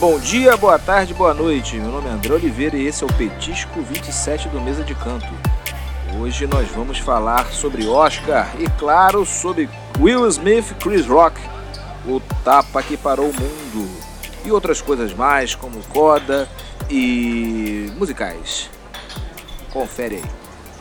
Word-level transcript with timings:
Bom 0.00 0.18
dia, 0.18 0.56
boa 0.56 0.78
tarde, 0.78 1.12
boa 1.12 1.34
noite. 1.34 1.76
Meu 1.76 1.90
nome 1.90 2.08
é 2.08 2.12
André 2.12 2.32
Oliveira 2.32 2.74
e 2.74 2.86
esse 2.86 3.04
é 3.04 3.06
o 3.06 3.12
Petisco 3.12 3.82
27 3.82 4.48
do 4.48 4.58
Mesa 4.58 4.82
de 4.82 4.94
Canto. 4.94 5.28
Hoje 6.18 6.46
nós 6.46 6.66
vamos 6.70 6.96
falar 6.96 7.52
sobre 7.52 7.86
Oscar 7.86 8.50
e, 8.58 8.66
claro, 8.78 9.26
sobre 9.26 9.68
Will 9.98 10.26
Smith 10.28 10.74
Chris 10.82 11.06
Rock, 11.06 11.38
o 12.06 12.18
tapa 12.42 12.82
que 12.82 12.96
parou 12.96 13.26
o 13.26 13.34
mundo, 13.34 13.90
e 14.42 14.50
outras 14.50 14.80
coisas 14.80 15.12
mais, 15.12 15.54
como 15.54 15.82
coda 15.88 16.48
e 16.88 17.92
musicais. 17.98 18.70
Confere 19.70 20.16
aí. 20.16 20.24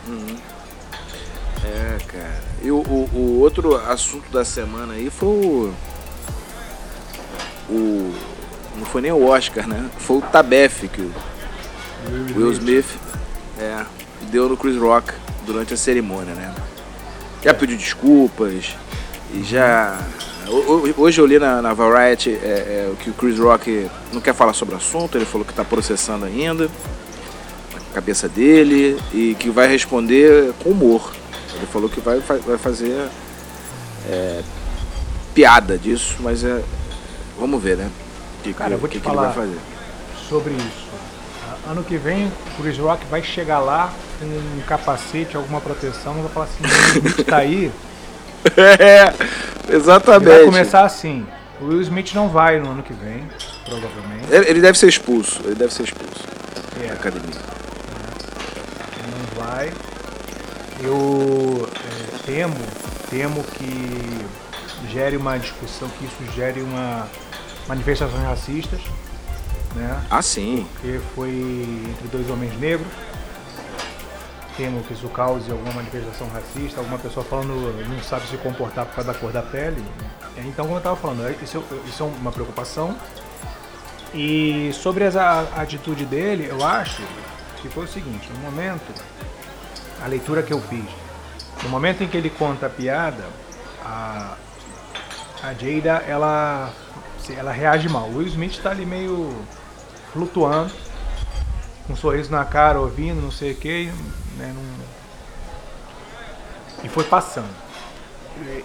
Uhum. 0.07 0.38
É, 1.65 1.97
cara. 2.05 2.41
E 2.63 2.71
o, 2.71 2.77
o, 2.77 3.09
o, 3.13 3.39
outro 3.41 3.75
assunto 3.75 4.31
da 4.31 4.45
semana 4.45 4.94
aí 4.94 5.09
foi 5.09 5.27
o. 5.27 5.73
O. 7.70 8.38
Não 8.78 8.86
foi 8.86 9.02
nem 9.02 9.12
o 9.12 9.26
Oscar, 9.26 9.68
né? 9.68 9.90
Foi 9.98 10.18
o 10.18 10.22
Tabef 10.22 10.88
que 10.88 11.02
o 11.02 11.14
Will 12.36 12.52
Smith 12.54 12.88
é, 13.59 13.84
deu 14.32 14.48
no 14.48 14.55
Chris 14.55 14.78
Rock 14.78 15.14
durante 15.45 15.73
a 15.73 15.78
cerimônia, 15.78 16.34
né? 16.34 16.54
Já 17.44 17.54
pediu 17.54 17.78
desculpas 17.78 18.76
e 19.34 19.44
já. 19.44 20.00
Hoje 20.98 21.22
eu 21.22 21.26
li 21.26 21.38
na, 21.38 21.62
na 21.62 21.73
Variety 21.73 22.32
é, 22.32 22.34
é, 22.34 22.94
que 23.00 23.12
o 23.12 23.14
Chris 23.14 23.38
Rock 23.38 23.88
não 24.12 24.20
quer 24.20 24.34
falar 24.34 24.54
sobre 24.54 24.73
o 24.73 24.78
assunto, 24.78 25.17
ele 25.17 25.26
falou 25.26 25.45
que 25.45 25.52
está 25.52 25.64
processando 25.64 26.26
ainda 26.26 26.70
a 27.76 27.94
cabeça 27.94 28.28
dele 28.28 29.00
e 29.14 29.36
que 29.36 29.50
vai 29.50 29.67
responder 29.67 30.54
com 30.64 30.70
humor. 30.72 31.14
Ele 31.56 31.67
falou 31.67 31.90
que 31.90 32.00
vai, 32.00 32.20
vai 32.20 32.58
fazer 32.58 33.09
é, 34.09 34.42
piada 35.34 35.78
disso, 35.78 36.17
mas 36.20 36.44
é, 36.44 36.61
vamos 37.38 37.61
ver, 37.61 37.78
né? 37.78 37.89
Que, 38.44 38.54
Cara, 38.54 38.73
eu 38.73 38.78
vou 38.78 38.88
te 38.88 39.00
que 39.00 39.06
falar 39.06 39.36
sobre 40.28 40.54
isso. 40.54 40.90
Ano 41.68 41.84
que 41.84 41.98
vem, 41.98 42.28
o 42.28 42.62
Chris 42.62 42.78
Rock 42.78 43.06
vai 43.08 43.22
chegar 43.22 43.59
lá 43.59 43.94
com 44.20 44.26
um 44.26 44.62
capacete, 44.66 45.36
alguma 45.36 45.62
proteção, 45.62 46.18
e 46.18 46.22
vai 46.22 46.32
falar 46.32 46.45
assim, 46.45 46.64
o 46.64 46.98
Smith 46.98 47.26
tá 47.26 47.38
aí. 47.38 47.72
é, 48.58 49.14
exatamente. 49.76 50.30
Vai 50.30 50.45
começar 50.45 50.86
assim. 50.86 51.26
O 51.62 51.66
Will 51.66 51.82
Smith 51.82 52.14
não 52.14 52.30
vai 52.30 52.60
no 52.60 52.72
ano 52.72 52.82
que 52.82 52.94
vem, 52.94 53.28
provavelmente. 53.66 54.28
Ele 54.32 54.62
deve 54.62 54.78
ser 54.78 54.88
expulso, 54.88 55.42
ele 55.44 55.56
deve 55.56 55.73
ser 55.73 55.84
expulso 55.84 56.23
é. 56.82 56.88
da 56.88 56.94
academia. 56.94 57.30
É. 57.30 57.40
Ele 59.00 59.12
não 59.17 59.44
vai. 59.44 59.73
Eu 60.82 61.70
é, 61.76 62.17
temo, 62.26 62.56
temo 63.10 63.44
que 63.44 64.26
gere 64.90 65.17
uma 65.17 65.38
discussão, 65.38 65.90
que 65.90 66.06
isso 66.06 66.34
gere 66.34 66.62
uma 66.62 67.08
manifestações 67.70 68.23
racistas, 68.23 68.81
né? 69.75 70.03
Ah, 70.09 70.22
sim. 70.22 70.67
Porque 70.73 71.00
foi 71.16 71.30
entre 71.89 72.08
dois 72.09 72.30
homens 72.30 72.59
negros. 72.59 72.88
Temo 74.58 74.84
que 74.84 74.94
isso 74.94 75.08
cause 75.08 75.50
alguma 75.50 75.72
manifestação 75.72 76.28
racista, 76.28 76.81
alguma 76.81 76.98
pessoa 76.98 77.26
falando 77.26 77.53
não 77.88 78.03
sabe 78.03 78.28
se 78.28 78.36
comportar 78.38 78.86
por 78.86 78.95
causa 78.95 79.14
da 79.14 79.17
cor 79.17 79.31
da 79.31 79.42
pele. 79.42 79.81
Então, 80.36 80.66
como 80.66 80.76
eu 80.76 80.80
estava 80.80 80.98
falando, 80.98 81.26
é, 81.26 81.31
isso, 81.42 81.64
isso 81.86 82.03
é 82.03 82.06
uma 82.06 82.31
preocupação. 82.31 82.98
E 84.14 84.72
sobre 84.73 85.06
essa 85.06 85.48
atitude 85.56 86.04
dele, 86.06 86.48
eu 86.50 86.66
acho 86.66 87.02
que 87.61 87.70
foi 87.70 87.86
o 87.86 87.88
seguinte: 87.88 88.30
no 88.33 88.39
momento 88.39 88.94
a 90.04 90.08
leitura 90.08 90.42
que 90.44 90.54
eu 90.54 90.61
fiz. 90.61 90.86
No 91.64 91.70
momento 91.70 92.04
em 92.04 92.08
que 92.08 92.17
ele 92.17 92.30
conta 92.30 92.67
a 92.67 92.70
piada, 92.70 93.26
a, 93.83 94.36
a 95.44 95.54
Jada 95.54 96.04
ela, 96.08 96.72
ela 97.30 97.52
reage 97.52 97.89
mal. 97.89 98.08
O 98.08 98.17
Will 98.17 98.28
Smith 98.28 98.53
está 98.53 98.72
ali 98.72 98.86
meio 98.86 99.34
flutuando, 100.11 100.71
com 101.86 101.93
um 101.93 101.95
sorriso 101.95 102.32
na 102.32 102.45
cara, 102.45 102.80
ouvindo, 102.80 103.21
não 103.21 103.32
sei 103.32 103.52
o 103.52 103.55
que, 103.55 103.92
né, 104.38 104.54
e 106.83 106.88
foi 106.88 107.04
passando. 107.04 107.49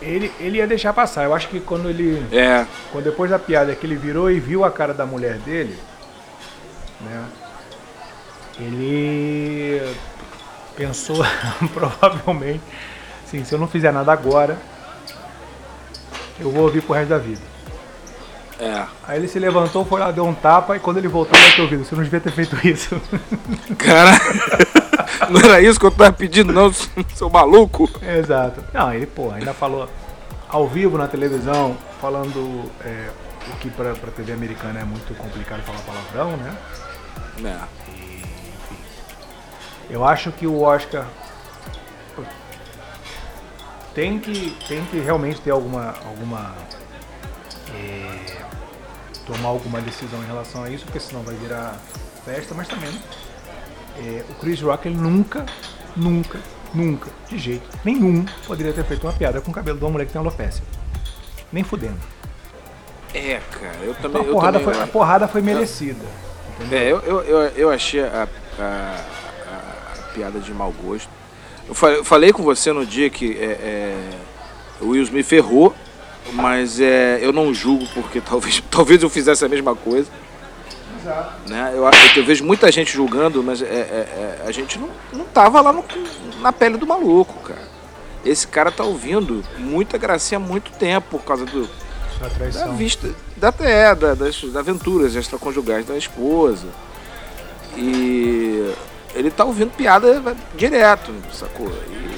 Ele, 0.01 0.33
ele 0.39 0.59
ia 0.59 0.67
deixar 0.67 0.93
passar. 0.93 1.25
Eu 1.25 1.35
acho 1.35 1.49
que 1.49 1.61
quando 1.61 1.89
ele. 1.89 2.25
É. 2.31 2.67
Quando 2.93 3.05
depois 3.05 3.31
da 3.31 3.39
piada 3.39 3.75
que 3.75 3.87
ele 3.87 3.97
virou 3.97 4.31
e 4.31 4.39
viu 4.39 4.65
a 4.65 4.71
cara 4.71 4.95
da 4.95 5.05
mulher 5.05 5.39
dele, 5.39 5.77
né? 7.01 7.25
Ele 8.59 9.83
pensou 10.77 11.25
provavelmente, 11.75 12.63
assim, 13.27 13.45
se 13.45 13.53
eu 13.53 13.59
não 13.59 13.67
fizer 13.67 13.93
nada 13.93 14.13
agora, 14.13 14.57
eu 16.39 16.51
vou 16.53 16.63
ouvir 16.63 16.83
pro 16.83 16.95
resto 16.95 17.09
da 17.09 17.19
vida. 17.19 17.54
É. 18.59 18.85
Aí 19.07 19.19
ele 19.19 19.29
se 19.29 19.39
levantou, 19.39 19.85
foi 19.85 20.01
lá, 20.01 20.11
deu 20.11 20.25
um 20.25 20.35
tapa 20.35 20.77
e 20.77 20.81
quando 20.81 20.99
ele 20.99 21.09
voltou, 21.09 21.39
ele 21.39 21.53
ter 21.53 21.63
ouvido. 21.63 21.85
Você 21.85 21.95
não 21.95 22.05
devia 22.05 22.21
ter 22.21 22.33
feito 22.33 22.57
isso. 22.67 23.01
Cara, 23.77 24.13
não 25.29 25.41
era 25.41 25.61
isso 25.61 25.79
que 25.79 25.87
eu 25.87 25.91
tava 25.91 26.13
pedindo, 26.13 26.53
não, 26.53 26.73
seu 27.15 27.29
maluco. 27.29 27.91
Exato. 28.03 28.63
Não, 28.73 28.93
ele, 28.93 29.07
pô, 29.07 29.31
ainda 29.31 29.53
falou 29.53 29.89
ao 30.49 30.69
vivo 30.69 30.97
na 30.97 31.09
televisão, 31.09 31.77
falando 32.01 32.71
é, 32.85 33.09
o 33.53 33.57
que 33.57 33.69
pra, 33.71 33.95
pra 33.95 34.11
TV 34.13 34.33
americana 34.33 34.81
é 34.81 34.85
muito 34.85 35.15
complicado 35.17 35.63
falar 35.63 35.81
palavrão, 35.81 36.37
né? 36.37 36.57
É. 37.45 37.85
Eu 39.91 40.05
acho 40.05 40.31
que 40.33 40.47
o 40.47 40.63
Oscar 40.63 41.07
tem 43.95 44.19
que, 44.19 44.57
tem 44.67 44.85
que 44.87 44.99
realmente 44.99 45.41
ter 45.41 45.51
alguma, 45.51 45.95
alguma 46.07 46.55
é, 47.75 48.37
tomar 49.27 49.49
alguma 49.49 49.81
decisão 49.81 50.23
em 50.23 50.27
relação 50.27 50.65
a 50.65 50.71
isso, 50.71 50.85
porque 50.85 51.01
senão 51.01 51.23
vai 51.23 51.35
virar 51.35 51.79
festa, 52.25 52.55
mas 52.55 52.69
também 52.69 52.91
é, 53.99 54.25
o 54.29 54.35
Chris 54.35 54.61
Rock 54.61 54.89
ele 54.89 54.97
nunca, 54.97 55.45
nunca, 55.97 56.39
nunca, 56.73 57.11
de 57.29 57.39
jeito 57.39 57.69
nenhum, 57.85 58.25
poderia 58.47 58.73
ter 58.73 58.85
feito 58.85 59.07
uma 59.07 59.13
piada 59.13 59.41
com 59.41 59.51
o 59.51 59.55
cabelo 59.55 59.79
de 59.79 59.85
uma 59.85 59.91
mulher 59.91 60.07
que 60.07 60.13
tem 60.13 60.21
alopecia. 60.21 60.65
Nem 61.53 61.63
fudendo. 61.63 61.99
É, 63.13 63.41
cara, 63.53 63.77
eu 63.83 63.95
também. 63.95 64.21
Então 64.21 64.23
a, 64.23 64.25
porrada 64.25 64.59
também, 64.59 64.75
foi, 64.75 64.83
a 64.83 64.87
porrada 64.87 65.29
foi 65.29 65.41
merecida. 65.41 66.05
É, 66.71 66.91
eu, 66.91 67.01
eu, 67.01 67.23
eu, 67.23 67.41
eu 67.51 67.71
achei 67.71 68.03
a, 68.03 68.29
a 68.59 69.15
piada 70.15 70.39
de 70.41 70.53
mau 70.53 70.73
gosto. 70.73 71.09
Eu 71.67 72.05
falei 72.05 72.33
com 72.33 72.43
você 72.43 72.73
no 72.73 72.85
dia 72.85 73.09
que 73.09 73.39
é, 73.39 73.45
é, 73.45 74.11
o 74.81 74.89
Will 74.89 75.03
Smith 75.03 75.27
ferrou, 75.27 75.75
mas 76.35 76.81
é, 76.81 77.19
eu 77.23 77.33
não 77.33 77.55
julgo 77.55 77.87
porque 77.95 78.21
talvez, 78.27 78.63
talvez 78.71 79.03
eu 79.03 79.09
fizesse 79.09 79.45
a 79.45 79.49
mesma 79.49 79.75
coisa. 79.75 80.11
Exato. 81.01 81.51
Né? 81.51 81.73
Eu, 81.75 81.85
eu 82.17 82.25
vejo 82.25 82.45
muita 82.45 82.71
gente 82.73 82.93
julgando, 82.93 83.43
mas 83.43 83.63
é, 83.63 83.67
é, 83.67 83.69
é, 83.69 84.45
a 84.47 84.51
gente 84.51 84.79
não, 84.79 84.89
não 85.13 85.25
tava 85.25 85.61
lá 85.61 85.73
no, 85.73 85.85
na 86.41 86.53
pele 86.53 86.77
do 86.77 86.87
maluco, 86.87 87.35
cara. 87.43 87.75
Esse 88.25 88.47
cara 88.49 88.71
tá 88.71 88.83
ouvindo 88.85 89.45
muita 89.59 89.99
gracinha 89.99 90.39
há 90.39 90.41
muito 90.41 90.73
tempo 90.73 91.19
por 91.19 91.25
causa 91.25 91.45
do, 91.45 91.69
da, 92.55 92.69
vista 92.69 93.11
da, 93.37 93.53
é, 93.61 93.95
da, 93.95 94.15
das, 94.15 94.41
das 94.41 94.57
aventuras 94.57 95.15
extraconjugais 95.15 95.85
da 95.85 95.97
esposa. 95.97 96.69
E 97.77 98.73
ele 99.15 99.31
tá 99.31 99.45
ouvindo 99.45 99.71
piada 99.73 100.37
direto, 100.57 101.13
sacou? 101.33 101.69
E, 101.69 102.14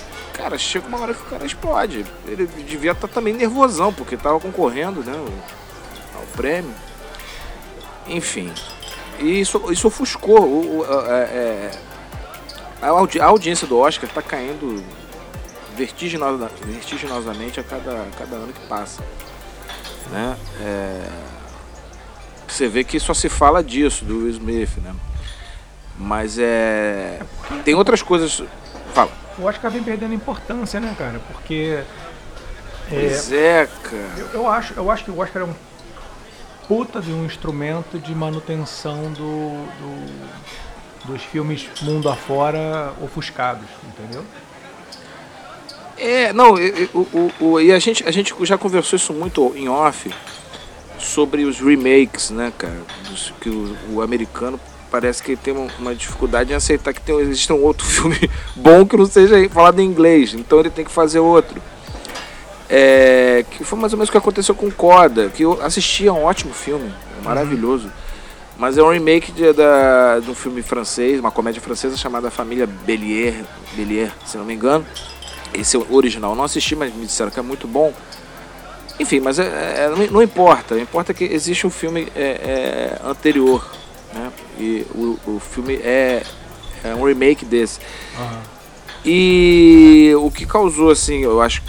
cara, 0.46 0.58
chega 0.58 0.86
uma 0.86 1.00
hora 1.00 1.12
que 1.12 1.22
o 1.22 1.26
cara 1.26 1.44
explode. 1.44 2.06
Ele 2.24 2.46
devia 2.46 2.92
estar 2.92 3.08
tá 3.08 3.14
também 3.14 3.34
nervosão, 3.34 3.92
porque 3.92 4.16
tava 4.16 4.38
concorrendo, 4.38 5.02
né, 5.02 5.12
ao, 5.12 6.20
ao 6.20 6.26
prêmio. 6.36 6.72
Enfim. 8.06 8.52
E 9.18 9.40
isso, 9.40 9.60
isso 9.72 9.88
ofuscou. 9.88 10.42
O, 10.42 10.78
o, 10.80 10.84
é, 10.84 11.22
é, 11.22 11.70
a, 12.80 12.88
a, 12.88 13.24
audiência 13.26 13.66
do 13.66 13.78
Oscar 13.78 14.08
tá 14.08 14.22
caindo 14.22 14.84
vertiginosa, 15.76 16.50
vertiginosamente 16.64 17.58
a 17.58 17.64
cada, 17.64 18.02
a 18.02 18.06
cada 18.16 18.36
ano 18.36 18.52
que 18.52 18.66
passa. 18.68 19.02
Né? 20.12 20.36
É, 20.60 21.08
você 22.46 22.68
vê 22.68 22.84
que 22.84 23.00
só 23.00 23.12
se 23.12 23.28
fala 23.28 23.64
disso, 23.64 24.04
do 24.04 24.18
Will 24.18 24.30
Smith, 24.30 24.76
né? 24.78 24.94
Mas 25.98 26.38
é. 26.38 27.20
Tem 27.64 27.74
outras 27.74 28.02
coisas. 28.02 28.42
O 29.38 29.44
Oscar 29.44 29.70
vem 29.70 29.82
perdendo 29.82 30.14
importância, 30.14 30.80
né, 30.80 30.94
cara? 30.96 31.20
Porque. 31.32 31.82
Pois 32.88 33.32
é, 33.32 33.62
é 33.62 33.68
cara. 33.82 34.14
Eu, 34.16 34.28
eu, 34.32 34.48
acho, 34.48 34.74
eu 34.74 34.90
acho 34.90 35.04
que 35.04 35.10
o 35.10 35.18
Oscar 35.18 35.42
é 35.42 35.44
um 35.44 35.54
puta 36.66 37.00
de 37.00 37.12
um 37.12 37.24
instrumento 37.24 37.98
de 37.98 38.14
manutenção 38.14 39.12
do, 39.12 39.66
do 39.78 40.46
dos 41.06 41.22
filmes 41.22 41.68
mundo 41.82 42.08
afora 42.08 42.92
ofuscados, 43.00 43.68
entendeu? 43.84 44.24
É, 45.96 46.32
não, 46.32 46.54
o, 46.92 46.98
o, 46.98 47.32
o, 47.40 47.60
e 47.60 47.72
a 47.72 47.78
gente, 47.78 48.06
a 48.06 48.10
gente 48.10 48.34
já 48.42 48.58
conversou 48.58 48.96
isso 48.96 49.14
muito 49.14 49.54
em 49.56 49.68
off 49.68 50.12
sobre 50.98 51.44
os 51.44 51.58
remakes, 51.58 52.30
né, 52.30 52.52
cara? 52.56 52.82
Dos, 53.08 53.32
que 53.40 53.48
o, 53.48 53.76
o 53.92 54.02
americano 54.02 54.60
parece 54.96 55.22
que 55.22 55.36
tem 55.36 55.54
uma 55.78 55.94
dificuldade 55.94 56.52
em 56.52 56.56
aceitar 56.56 56.94
que 56.94 57.02
tem, 57.02 57.18
existe 57.20 57.52
um 57.52 57.62
outro 57.62 57.84
filme 57.86 58.30
bom 58.54 58.86
que 58.86 58.96
não 58.96 59.04
seja 59.04 59.36
falado 59.50 59.78
em 59.78 59.84
inglês, 59.84 60.32
então 60.32 60.58
ele 60.58 60.70
tem 60.70 60.86
que 60.86 60.90
fazer 60.90 61.18
outro. 61.18 61.60
É, 62.68 63.44
que 63.50 63.62
foi 63.62 63.78
mais 63.78 63.92
ou 63.92 63.98
menos 63.98 64.08
o 64.08 64.12
que 64.12 64.16
aconteceu 64.16 64.54
com 64.54 64.70
Coda, 64.70 65.28
que 65.28 65.44
eu 65.44 65.62
assisti 65.62 66.08
a 66.08 66.14
um 66.14 66.24
ótimo 66.24 66.54
filme, 66.54 66.90
maravilhoso. 67.22 67.88
Uhum. 67.88 67.92
Mas 68.58 68.78
é 68.78 68.82
um 68.82 68.90
remake 68.90 69.30
de, 69.32 69.52
da, 69.52 70.18
de 70.18 70.30
um 70.30 70.34
filme 70.34 70.62
francês, 70.62 71.20
uma 71.20 71.30
comédia 71.30 71.60
francesa 71.60 71.94
chamada 71.94 72.30
Família 72.30 72.66
Bellier, 72.66 73.44
Bellier, 73.74 74.10
se 74.24 74.38
não 74.38 74.46
me 74.46 74.54
engano. 74.54 74.84
Esse 75.52 75.76
é 75.76 75.78
o 75.78 75.94
original. 75.94 76.32
Eu 76.32 76.36
não 76.36 76.44
assisti, 76.44 76.74
mas 76.74 76.92
me 76.92 77.04
disseram 77.04 77.30
que 77.30 77.38
é 77.38 77.42
muito 77.42 77.68
bom. 77.68 77.92
Enfim, 78.98 79.20
mas 79.20 79.38
é, 79.38 79.44
é, 79.44 80.08
não, 80.10 80.22
importa. 80.22 80.80
Importa 80.80 81.12
que 81.12 81.24
existe 81.24 81.66
um 81.66 81.70
filme 81.70 82.08
é, 82.16 82.98
é 83.04 83.06
anterior. 83.06 83.62
Né? 84.14 84.32
E 84.58 84.86
o, 84.94 85.18
o 85.26 85.40
filme 85.40 85.74
é, 85.76 86.22
é 86.82 86.94
um 86.94 87.04
remake 87.04 87.44
desse. 87.44 87.80
Uhum. 88.18 88.40
E 89.04 90.12
o 90.18 90.30
que 90.30 90.44
causou, 90.44 90.90
assim, 90.90 91.20
eu 91.20 91.40
acho, 91.40 91.62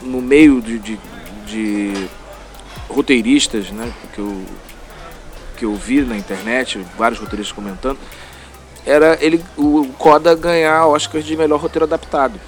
no 0.00 0.22
meio 0.22 0.60
de, 0.60 0.78
de, 0.78 0.98
de 1.46 2.08
roteiristas, 2.88 3.70
né? 3.70 3.92
Porque 4.00 4.20
eu, 4.20 4.44
que 5.56 5.64
eu 5.64 5.74
vi 5.74 6.02
na 6.02 6.16
internet, 6.16 6.84
vários 6.96 7.18
roteiristas 7.18 7.54
comentando, 7.54 7.98
era 8.84 9.18
ele, 9.20 9.44
o 9.56 9.88
Coda 9.98 10.34
ganhar 10.36 10.86
Oscar 10.86 11.20
de 11.20 11.36
melhor 11.36 11.58
roteiro 11.58 11.84
adaptado. 11.84 12.38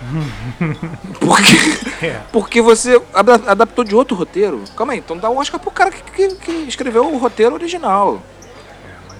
porque, 1.20 2.06
é. 2.06 2.20
porque 2.32 2.62
você 2.62 3.00
adaptou 3.46 3.84
de 3.84 3.94
outro 3.94 4.16
roteiro. 4.16 4.64
Calma 4.76 4.94
aí, 4.94 4.98
então 4.98 5.16
dá 5.16 5.28
o 5.28 5.36
Oscar 5.36 5.60
pro 5.60 5.70
cara 5.70 5.90
que, 5.90 6.02
que, 6.02 6.34
que 6.36 6.52
escreveu 6.68 7.06
o 7.06 7.18
roteiro 7.18 7.54
original. 7.54 8.22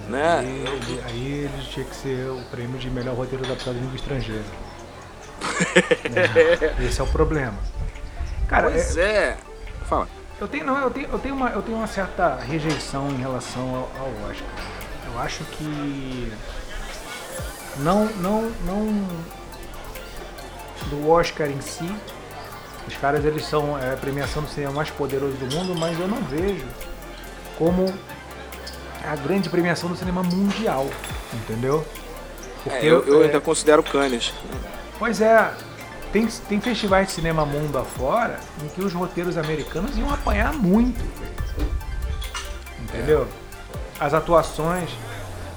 É, 0.07 0.09
né? 0.09 0.39
Aí, 0.39 0.47
ele, 0.47 1.01
aí 1.05 1.27
ele 1.45 1.67
tinha 1.69 1.85
que 1.85 1.95
ser 1.95 2.29
o 2.29 2.41
prêmio 2.49 2.79
de 2.79 2.89
melhor 2.89 3.15
roteiro 3.15 3.45
adaptado 3.45 3.77
em 3.77 3.81
língua 3.81 3.95
estrangeira. 3.95 4.43
é, 6.79 6.85
esse 6.85 6.99
é 6.99 7.03
o 7.03 7.07
problema. 7.07 7.57
Cara, 8.47 8.69
pois 8.69 8.97
é. 8.97 9.03
é. 9.03 9.37
Fala. 9.85 10.07
Eu 10.39 10.47
tenho, 10.47 10.65
não, 10.65 10.79
eu 10.79 10.89
tenho, 10.89 11.07
eu 11.11 11.19
tenho, 11.19 11.35
uma, 11.35 11.49
eu 11.49 11.61
tenho 11.61 11.77
uma 11.77 11.87
certa 11.87 12.35
rejeição 12.37 13.09
em 13.11 13.17
relação 13.17 13.61
ao, 13.61 13.91
ao 14.01 14.29
Oscar. 14.29 14.49
Eu 15.13 15.19
acho 15.19 15.43
que 15.43 16.33
não, 17.77 18.05
não, 18.17 18.51
não 18.65 19.07
do 20.89 21.09
Oscar 21.09 21.49
em 21.49 21.61
si. 21.61 21.89
Os 22.87 22.95
caras 22.97 23.23
eles 23.23 23.45
são 23.45 23.77
é, 23.77 23.93
a 23.93 23.97
premiação 23.97 24.43
do 24.43 24.49
cinema 24.49 24.73
mais 24.73 24.89
poderoso 24.89 25.35
do 25.37 25.55
mundo, 25.55 25.75
mas 25.75 25.99
eu 25.99 26.07
não 26.07 26.21
vejo 26.23 26.65
como 27.57 27.93
a 29.05 29.15
grande 29.15 29.49
premiação 29.49 29.89
do 29.89 29.95
cinema 29.95 30.23
mundial, 30.23 30.87
entendeu? 31.33 31.85
É, 32.65 32.85
eu, 32.85 33.03
eu 33.05 33.21
é, 33.21 33.25
ainda 33.25 33.41
considero 33.41 33.83
Cannes. 33.83 34.33
Pois 34.99 35.21
é, 35.21 35.51
tem, 36.11 36.27
tem 36.27 36.59
festivais 36.59 37.07
de 37.07 37.13
cinema 37.13 37.45
mundo 37.45 37.77
afora 37.77 38.39
em 38.63 38.67
que 38.67 38.81
os 38.81 38.93
roteiros 38.93 39.37
americanos 39.37 39.97
iam 39.97 40.13
apanhar 40.13 40.53
muito. 40.53 41.03
Entendeu? 42.79 43.27
É. 43.99 44.05
As 44.05 44.13
atuações. 44.13 44.89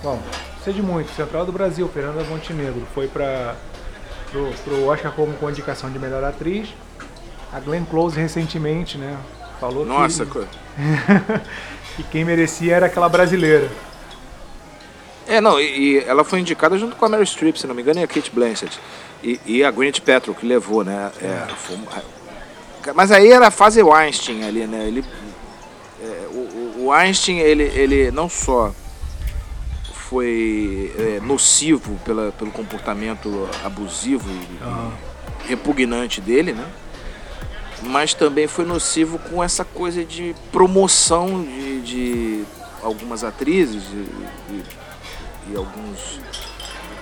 Bom, 0.02 0.22
sei 0.62 0.72
de 0.72 0.82
muito. 0.82 1.10
Central 1.14 1.44
do 1.44 1.52
Brasil, 1.52 1.88
Fernanda 1.88 2.22
Montenegro, 2.24 2.86
foi 2.94 3.08
para 3.08 3.56
pro, 4.34 4.52
pro 4.64 4.86
Oscar 4.86 5.12
como 5.12 5.32
com 5.34 5.48
indicação 5.48 5.90
de 5.90 5.98
melhor 5.98 6.24
atriz. 6.24 6.68
A 7.52 7.60
Glenn 7.60 7.84
Close 7.84 8.18
recentemente, 8.18 8.98
né? 8.98 9.16
Falou 9.60 9.86
Nossa, 9.86 10.26
que, 10.26 10.40
que 11.96 12.02
quem 12.10 12.24
merecia 12.24 12.74
era 12.74 12.86
aquela 12.86 13.08
brasileira. 13.08 13.70
É, 15.28 15.40
não, 15.40 15.60
e, 15.60 15.64
e, 15.64 15.98
ela 16.00 16.24
foi 16.24 16.40
indicada 16.40 16.76
junto 16.76 16.96
com 16.96 17.04
a 17.04 17.08
Mary 17.08 17.24
Streep, 17.24 17.56
se 17.56 17.66
não 17.66 17.74
me 17.74 17.82
engano, 17.82 18.00
e 18.00 18.02
a 18.02 18.08
Kate 18.08 18.30
Blanchett. 18.30 18.78
E, 19.22 19.40
e 19.46 19.64
a 19.64 19.70
Gwyneth 19.70 20.00
Paltrow 20.04 20.34
que 20.34 20.44
levou, 20.44 20.84
né? 20.84 21.10
É, 21.22 21.46
foi, 21.54 21.78
mas 22.94 23.10
aí 23.10 23.32
era 23.32 23.46
a 23.46 23.50
fase 23.50 23.82
Weinstein 23.82 24.44
ali, 24.44 24.66
né? 24.66 24.86
Ele, 24.86 25.04
é, 26.02 26.26
o, 26.32 26.84
o, 26.84 26.92
Einstein, 26.92 27.38
ele, 27.38 27.62
ele 27.62 28.10
não 28.10 28.28
só 28.28 28.74
foi 30.14 30.92
é, 30.96 31.20
nocivo 31.20 31.98
pela, 32.04 32.30
pelo 32.30 32.52
comportamento 32.52 33.48
abusivo 33.64 34.30
e, 34.30 34.64
uhum. 34.64 34.92
e 35.44 35.48
repugnante 35.48 36.20
dele, 36.20 36.52
né? 36.52 36.64
Mas 37.82 38.14
também 38.14 38.46
foi 38.46 38.64
nocivo 38.64 39.18
com 39.18 39.42
essa 39.42 39.64
coisa 39.64 40.04
de 40.04 40.32
promoção 40.52 41.42
de, 41.42 41.80
de 41.80 42.44
algumas 42.80 43.24
atrizes 43.24 43.82
e, 44.48 44.62
e 45.50 45.56
alguns 45.56 46.20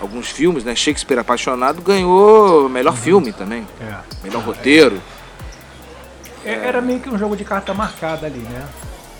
alguns 0.00 0.30
filmes, 0.30 0.64
né? 0.64 0.74
Shakespeare 0.74 1.18
Apaixonado 1.18 1.82
ganhou 1.82 2.66
melhor 2.70 2.94
uhum. 2.94 2.96
filme 2.96 3.32
também. 3.32 3.68
É. 3.78 3.94
Melhor 4.24 4.42
roteiro. 4.42 5.02
É, 6.46 6.54
era 6.54 6.80
meio 6.80 6.98
que 6.98 7.10
um 7.10 7.18
jogo 7.18 7.36
de 7.36 7.44
carta 7.44 7.74
marcada 7.74 8.26
ali, 8.26 8.38
né? 8.40 8.66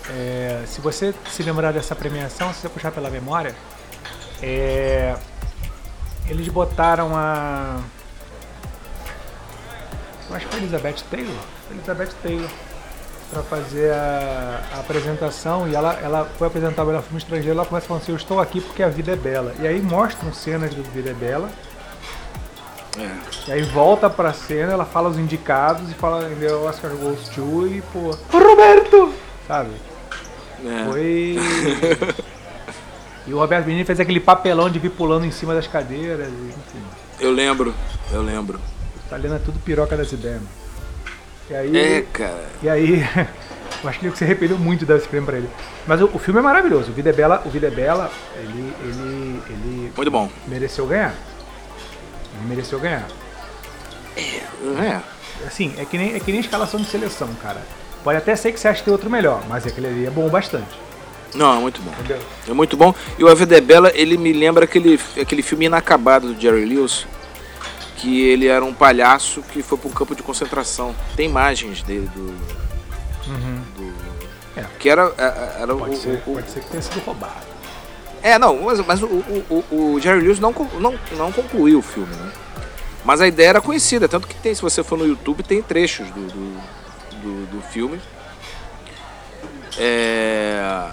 É, 0.09 0.63
se 0.65 0.81
você 0.81 1.13
se 1.29 1.43
lembrar 1.43 1.71
dessa 1.71 1.95
premiação, 1.95 2.51
se 2.51 2.61
você 2.61 2.69
puxar 2.69 2.91
pela 2.91 3.09
memória, 3.09 3.55
é, 4.45 5.15
eles 6.27 6.49
botaram 6.49 7.15
a. 7.15 7.79
Eu 10.29 10.35
acho 10.35 10.45
que 10.45 10.51
foi 10.51 10.63
Elizabeth 10.63 10.95
Taylor. 11.09 11.43
Elizabeth 11.71 12.11
Taylor 12.21 12.49
para 13.31 13.41
fazer 13.43 13.91
a, 13.91 14.61
a, 14.73 14.79
apresentação 14.81 15.67
e 15.67 15.73
ela, 15.73 15.93
ela 15.93 16.25
foi 16.37 16.47
apresentar 16.47 16.83
o 16.83 16.87
melhor 16.87 17.01
filme 17.03 17.19
estrangeiro. 17.19 17.57
Ela 17.57 17.65
começa 17.65 17.87
falando 17.87 18.03
assim: 18.03 18.11
Eu 18.11 18.17
estou 18.17 18.41
aqui 18.41 18.59
porque 18.59 18.83
a 18.83 18.89
vida 18.89 19.13
é 19.13 19.15
bela. 19.15 19.53
E 19.59 19.65
aí 19.65 19.81
mostram 19.81 20.33
cenas 20.33 20.73
do 20.73 20.83
Vida 20.83 21.11
é 21.11 21.13
Bela. 21.13 21.49
É. 22.97 23.49
E 23.49 23.51
aí 23.53 23.61
volta 23.63 24.09
pra 24.09 24.33
cena, 24.33 24.73
ela 24.73 24.85
fala 24.85 25.07
os 25.07 25.17
indicados 25.17 25.89
e 25.89 25.93
fala 25.93 26.29
The 26.29 26.53
Oscar 26.53 26.91
goes 26.91 27.29
to 27.29 27.65
e 27.65 27.81
pô. 27.93 28.15
Roberto! 28.29 29.13
Sabe? 29.47 29.71
É. 30.65 30.85
Foi. 30.85 31.37
e 33.25 33.33
o 33.33 33.39
Roberto 33.39 33.65
Benigni 33.65 33.85
fez 33.85 33.99
aquele 33.99 34.19
papelão 34.19 34.69
de 34.69 34.79
vir 34.79 34.91
pulando 34.91 35.25
em 35.25 35.31
cima 35.31 35.53
das 35.53 35.67
cadeiras, 35.67 36.27
enfim. 36.27 36.83
Eu 37.19 37.31
lembro, 37.31 37.73
eu 38.11 38.21
lembro. 38.21 38.59
Italiano 39.05 39.35
é 39.35 39.39
tudo 39.39 39.59
piroca 39.59 39.95
das 39.95 40.11
ideias. 40.11 40.41
E 41.49 41.55
aí, 41.55 41.77
é, 41.77 42.01
cara. 42.01 42.45
E 42.61 42.69
aí, 42.69 42.99
eu 43.83 43.89
acho 43.89 43.99
que 43.99 44.07
ele 44.07 44.15
se 44.15 44.23
arrependeu 44.23 44.57
muito 44.57 44.81
de 44.81 44.85
dar 44.85 44.97
esse 44.97 45.07
prêmio 45.07 45.25
pra 45.25 45.37
ele. 45.37 45.49
Mas 45.87 46.01
o, 46.01 46.05
o, 46.13 46.19
filme 46.19 46.39
é 46.39 46.43
maravilhoso. 46.43 46.91
O 46.91 46.93
Vida 46.93 47.09
é 47.09 47.13
Bela, 47.13 47.41
o 47.45 47.49
Vida 47.49 47.67
é 47.67 47.71
Bela 47.71 48.11
ele, 48.35 48.73
ele, 48.83 49.41
ele. 49.49 49.93
Muito 49.95 50.11
bom. 50.11 50.29
Mereceu 50.47 50.85
ganhar. 50.85 51.13
Ele 52.35 52.47
mereceu 52.47 52.79
ganhar. 52.79 53.07
É. 54.17 54.21
é. 54.21 55.01
Assim, 55.45 55.73
é 55.77 55.85
que, 55.85 55.97
nem, 55.97 56.15
é 56.15 56.19
que 56.19 56.31
nem 56.31 56.41
escalação 56.41 56.79
de 56.79 56.87
seleção, 56.87 57.29
cara. 57.41 57.61
Pode 58.03 58.17
até 58.17 58.35
ser 58.35 58.51
que 58.51 58.59
você 58.59 58.67
ache 58.67 58.79
que 58.79 58.85
tem 58.85 58.91
outro 58.91 59.09
melhor, 59.09 59.41
mas 59.47 59.65
aquele 59.65 59.87
ali 59.87 60.05
é 60.05 60.09
bom 60.09 60.27
bastante. 60.29 60.77
Não, 61.35 61.57
é 61.57 61.59
muito 61.59 61.81
bom. 61.81 61.91
Entendeu? 61.91 62.19
É 62.47 62.53
muito 62.53 62.77
bom. 62.77 62.93
E 63.17 63.23
o 63.23 63.27
A 63.27 63.35
Vida 63.35 63.57
é 63.57 63.61
Bela, 63.61 63.91
ele 63.93 64.17
me 64.17 64.33
lembra 64.33 64.65
aquele, 64.65 64.99
aquele 65.19 65.41
filme 65.41 65.65
inacabado 65.65 66.33
do 66.33 66.39
Jerry 66.39 66.65
Lewis, 66.65 67.05
que 67.97 68.21
ele 68.21 68.47
era 68.47 68.63
um 68.63 68.73
palhaço 68.73 69.41
que 69.41 69.63
foi 69.63 69.77
para 69.77 69.89
um 69.89 69.93
campo 69.93 70.15
de 70.15 70.21
concentração. 70.21 70.95
Tem 71.15 71.27
imagens 71.27 71.81
dele 71.83 72.09
do. 72.13 72.21
Uhum. 73.27 73.61
do 73.75 73.93
é. 74.55 74.65
Que 74.79 74.89
era. 74.89 75.11
É, 75.17 75.23
é, 75.23 75.61
era 75.61 75.75
pode, 75.75 75.95
o, 75.95 75.97
ser, 75.97 76.21
o, 76.25 76.33
pode 76.33 76.51
ser 76.51 76.59
que 76.59 76.69
tenha 76.69 76.81
sido 76.81 76.99
roubado. 76.99 77.53
É, 78.21 78.39
não, 78.39 78.61
mas, 78.61 78.79
mas 78.85 79.01
o, 79.01 79.05
o, 79.07 79.65
o, 79.69 79.99
Jerry 79.99 80.21
Lewis 80.21 80.39
não, 80.39 80.53
não, 80.79 80.97
não 81.17 81.31
concluiu 81.31 81.79
o 81.79 81.81
filme, 81.81 82.13
né? 82.15 82.31
Mas 83.03 83.19
a 83.19 83.27
ideia 83.27 83.49
era 83.49 83.61
conhecida, 83.61 84.07
tanto 84.07 84.27
que 84.27 84.35
tem, 84.35 84.55
se 84.55 84.61
você 84.61 84.81
for 84.81 84.97
no 84.97 85.05
YouTube, 85.05 85.43
tem 85.43 85.61
trechos 85.61 86.09
do, 86.11 86.21
do, 86.27 86.61
do, 87.21 87.45
do 87.47 87.61
filme. 87.61 87.99
É, 89.77 90.89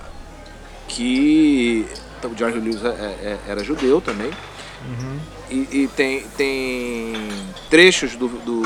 que 0.90 1.87
o 2.25 2.37
Jerry 2.37 2.61
Lewis 2.61 2.85
é, 2.85 2.88
é, 2.88 3.38
era 3.49 3.64
judeu 3.64 4.00
também. 4.00 4.30
Uhum. 4.87 5.18
E, 5.50 5.82
e, 5.82 5.90
tem, 5.94 6.23
tem 6.37 7.14
trechos 7.68 8.16
do, 8.16 8.28
do, 8.28 8.62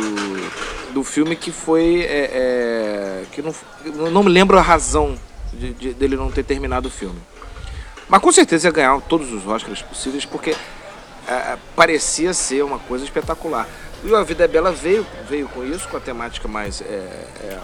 do 0.92 1.04
filme 1.04 1.36
que 1.36 1.50
foi. 1.50 2.02
É, 2.02 2.30
é, 2.32 3.24
que 3.32 3.42
não, 3.42 3.54
não 4.10 4.22
me 4.22 4.30
lembro 4.30 4.58
a 4.58 4.62
razão 4.62 5.18
de, 5.52 5.72
de, 5.72 5.94
dele 5.94 6.16
não 6.16 6.30
ter 6.30 6.44
terminado 6.44 6.88
o 6.88 6.90
filme. 6.90 7.20
Mas 8.08 8.20
com 8.20 8.30
certeza 8.30 8.68
ia 8.68 8.72
ganhar 8.72 9.00
todos 9.02 9.32
os 9.32 9.46
Oscars 9.46 9.82
possíveis, 9.82 10.24
porque 10.24 10.54
é, 11.26 11.56
parecia 11.74 12.32
ser 12.32 12.62
uma 12.62 12.78
coisa 12.78 13.04
espetacular. 13.04 13.68
E 14.04 14.14
A 14.14 14.22
Vida 14.22 14.44
é 14.44 14.48
Bela 14.48 14.70
veio, 14.70 15.06
veio 15.28 15.48
com 15.48 15.64
isso, 15.64 15.88
com 15.88 15.96
a 15.96 16.00
temática 16.00 16.46
mais 16.46 16.82
é, 16.82 16.84
é, 16.84 17.58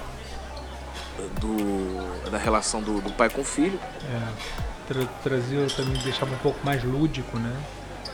do, 1.41 2.31
da 2.31 2.39
relação 2.39 2.83
do, 2.83 3.01
do, 3.01 3.11
pai 3.13 3.29
com 3.29 3.41
o 3.41 3.45
filho. 3.45 3.79
É, 4.05 4.93
tra 4.93 5.05
trazia 5.23 5.67
também, 5.69 6.01
deixava 6.03 6.33
um 6.35 6.39
pouco 6.39 6.59
mais 6.65 6.83
lúdico, 6.85 7.39
né? 7.39 7.53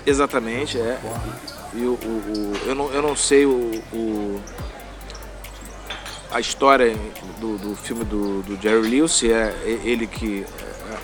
Exatamente, 0.04 0.78
é. 0.78 0.98
E 1.75 1.82
o, 1.82 1.94
o, 1.94 2.52
eu, 2.66 2.75
não, 2.75 2.90
eu 2.92 3.02
não 3.02 3.16
sei 3.16 3.44
o, 3.44 3.82
o 3.92 4.40
a 6.30 6.40
história 6.40 6.94
do, 7.40 7.56
do 7.56 7.75
filme 7.76 8.04
do, 8.04 8.42
do, 8.42 8.60
Jerry 8.60 8.88
Lewis, 8.88 9.12
se 9.12 9.32
é 9.32 9.54
ele 9.84 10.06
que, 10.06 10.44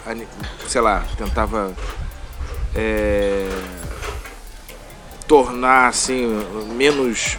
é, 0.06 0.26
sei 0.68 0.80
lá, 0.80 1.04
tentava 1.16 1.74
é, 2.74 3.48
tornar 5.26 5.88
assim 5.88 6.26
menos 6.76 7.38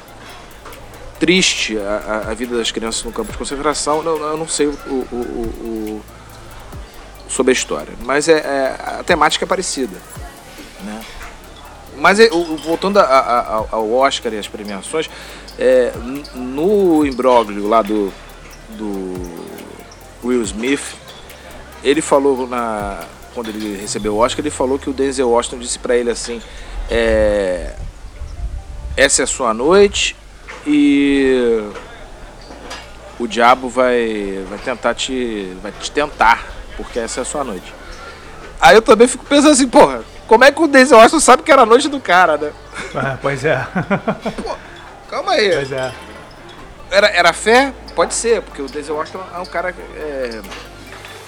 triste 1.23 1.77
a, 1.77 2.31
a, 2.31 2.33
vida 2.33 2.57
das 2.57 2.69
crianças 2.69 3.01
no 3.01 3.11
campo 3.13 3.31
de 3.31 3.37
concentração. 3.37 4.03
Eu, 4.03 4.17
eu 4.17 4.37
não 4.37 4.45
sei 4.45 4.67
o, 4.67 4.71
o, 4.71 5.15
o 5.15 6.01
sobre 7.29 7.51
a 7.51 7.53
história. 7.53 7.93
Mas 8.03 8.27
é, 8.27 8.39
é 8.39 8.99
a 8.99 9.03
temática 9.05 9.45
é 9.45 9.47
parecida. 9.47 9.95
Né? 10.81 11.01
Mas 11.95 12.19
é, 12.19 12.27
voltando 12.27 12.99
a, 12.99 13.03
a, 13.03 13.65
ao 13.71 13.89
Oscar 13.93 14.33
e 14.33 14.37
as 14.37 14.49
premiações, 14.49 15.09
é, 15.57 15.93
no 16.35 17.05
imbróglio 17.05 17.69
lá 17.69 17.81
do, 17.81 18.11
do 18.71 19.45
Will 20.25 20.43
Smith, 20.43 20.93
ele 21.85 22.01
falou 22.01 22.45
na 22.45 23.05
quando 23.33 23.47
ele 23.47 23.77
recebeu 23.77 24.15
o 24.15 24.17
Oscar, 24.17 24.41
ele 24.41 24.51
falou 24.51 24.77
que 24.77 24.89
o 24.89 24.93
Denzel 24.93 25.29
Washington 25.29 25.59
disse 25.59 25.79
para 25.79 25.95
ele 25.95 26.11
assim: 26.11 26.41
é, 26.89 27.75
essa 28.97 29.21
é 29.21 29.23
a 29.23 29.27
sua 29.27 29.53
noite 29.53 30.17
e 30.65 31.69
o 33.19 33.27
diabo 33.27 33.69
vai, 33.69 34.43
vai 34.49 34.59
tentar 34.59 34.93
te. 34.93 35.55
vai 35.61 35.71
te 35.71 35.91
tentar, 35.91 36.45
porque 36.75 36.99
essa 36.99 37.21
é 37.21 37.23
a 37.23 37.25
sua 37.25 37.43
noite. 37.43 37.73
Aí 38.59 38.75
eu 38.75 38.81
também 38.81 39.07
fico 39.07 39.25
pensando 39.25 39.51
assim, 39.51 39.67
porra, 39.67 40.03
como 40.27 40.43
é 40.43 40.51
que 40.51 40.61
o 40.61 40.67
Denzel 40.67 40.97
Washington 40.97 41.19
sabe 41.19 41.43
que 41.43 41.51
era 41.51 41.63
a 41.63 41.65
noite 41.65 41.89
do 41.89 41.99
cara, 41.99 42.37
né? 42.37 42.53
Ah, 42.95 43.17
pois 43.21 43.43
é. 43.43 43.57
Pô, 44.41 44.55
calma 45.09 45.33
aí. 45.33 45.51
Pois 45.53 45.71
é. 45.71 45.93
Era, 46.89 47.07
era 47.07 47.33
fé? 47.33 47.73
Pode 47.95 48.13
ser, 48.13 48.41
porque 48.41 48.61
o 48.61 48.67
Denzel 48.67 48.95
Washington 48.95 49.23
é 49.33 49.39
um 49.39 49.45
cara 49.45 49.75
é, 49.95 50.41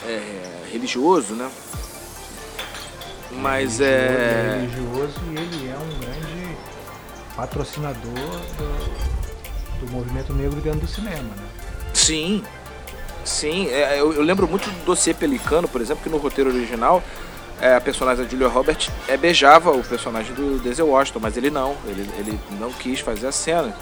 é, 0.08 0.42
religioso, 0.72 1.34
né? 1.34 1.50
Mas 3.32 3.80
religioso, 3.80 3.84
é. 3.84 3.88
é 3.88 4.60
religioso 4.62 5.22
e 5.30 5.36
ele 5.36 5.70
é 5.70 5.78
um 5.78 6.00
grande 6.00 6.58
patrocinador 7.36 8.14
do, 8.14 8.85
do 9.80 9.92
movimento 9.92 10.34
negro 10.34 10.60
dentro 10.62 10.82
do 10.82 10.88
cinema, 10.88 11.18
né? 11.18 11.48
Sim, 11.94 12.44
sim. 13.24 13.68
É, 13.70 14.00
eu, 14.00 14.14
eu, 14.14 14.22
lembro 14.22 14.48
muito 14.48 14.70
do 14.70 14.86
dossiê 14.86 15.14
Pelicano, 15.14 15.68
por 15.68 15.82
exemplo, 15.82 16.04
que 16.04 16.10
no 16.10 16.18
roteiro 16.18 16.50
original 16.50 17.04
é, 17.62 17.76
a 17.76 17.82
personagem 17.82 18.24
da 18.24 18.30
Julia 18.30 18.48
Roberts 18.48 18.92
é, 19.08 19.16
beijava 19.16 19.72
o 19.72 19.84
personagem 19.84 20.34
do 20.34 20.60
Denzel 20.60 20.88
Washington, 20.88 21.20
mas 21.22 21.38
ele 21.38 21.50
não. 21.50 21.76
Ele, 21.88 22.10
ele 22.18 22.40
não 22.60 22.72
quis 22.72 23.00
fazer 23.00 23.28
a 23.28 23.32
cena. 23.32 23.76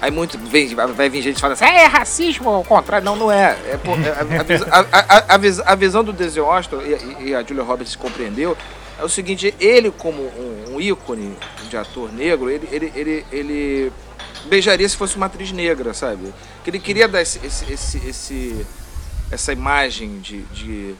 Aí 0.00 0.12
muito 0.12 0.38
vem, 0.38 0.72
vai 0.74 1.08
vir 1.08 1.22
gente 1.22 1.40
falando 1.40 1.54
assim, 1.54 1.64
é 1.64 1.84
racismo, 1.84 2.48
ao 2.48 2.62
contrário. 2.62 3.04
Não, 3.04 3.16
não 3.16 3.32
é. 3.32 3.58
é, 3.68 3.76
pô, 3.76 3.92
é 3.92 4.62
a, 4.70 4.80
a, 4.92 5.34
a, 5.34 5.72
a, 5.72 5.74
visão 5.74 6.04
do 6.04 6.12
Denzel 6.12 6.44
Washington, 6.44 6.82
e, 6.82 7.28
e, 7.30 7.34
a 7.34 7.42
Julia 7.42 7.64
Roberts 7.64 7.96
compreendeu, 7.96 8.56
é 8.96 9.04
o 9.04 9.08
seguinte, 9.08 9.52
ele 9.58 9.90
como 9.90 10.22
um, 10.22 10.74
um 10.74 10.80
ícone 10.80 11.36
de 11.68 11.76
ator 11.76 12.12
negro, 12.12 12.48
ele, 12.48 12.68
ele, 12.70 12.92
ele, 12.94 13.26
ele 13.32 13.92
beijaria 14.46 14.88
se 14.88 14.96
fosse 14.96 15.16
uma 15.16 15.26
atriz 15.26 15.52
negra, 15.52 15.94
sabe? 15.94 16.32
Que 16.64 16.70
ele 16.70 16.80
queria 16.80 17.08
dar 17.08 17.22
esse, 17.22 17.44
esse, 17.44 17.72
esse, 17.72 18.08
esse 18.08 18.66
essa 19.30 19.52
imagem 19.52 20.18
de, 20.20 20.42
de, 20.44 20.94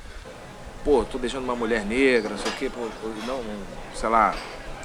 pô, 0.85 1.05
tô 1.05 1.19
beijando 1.19 1.45
uma 1.45 1.57
mulher 1.57 1.85
negra, 1.85 2.31
não 2.31 2.39
sei 2.39 2.53
o 2.53 2.55
quê, 2.55 2.71
pô, 2.71 2.89
não, 3.27 3.43
sei 3.95 4.09
lá, 4.09 4.35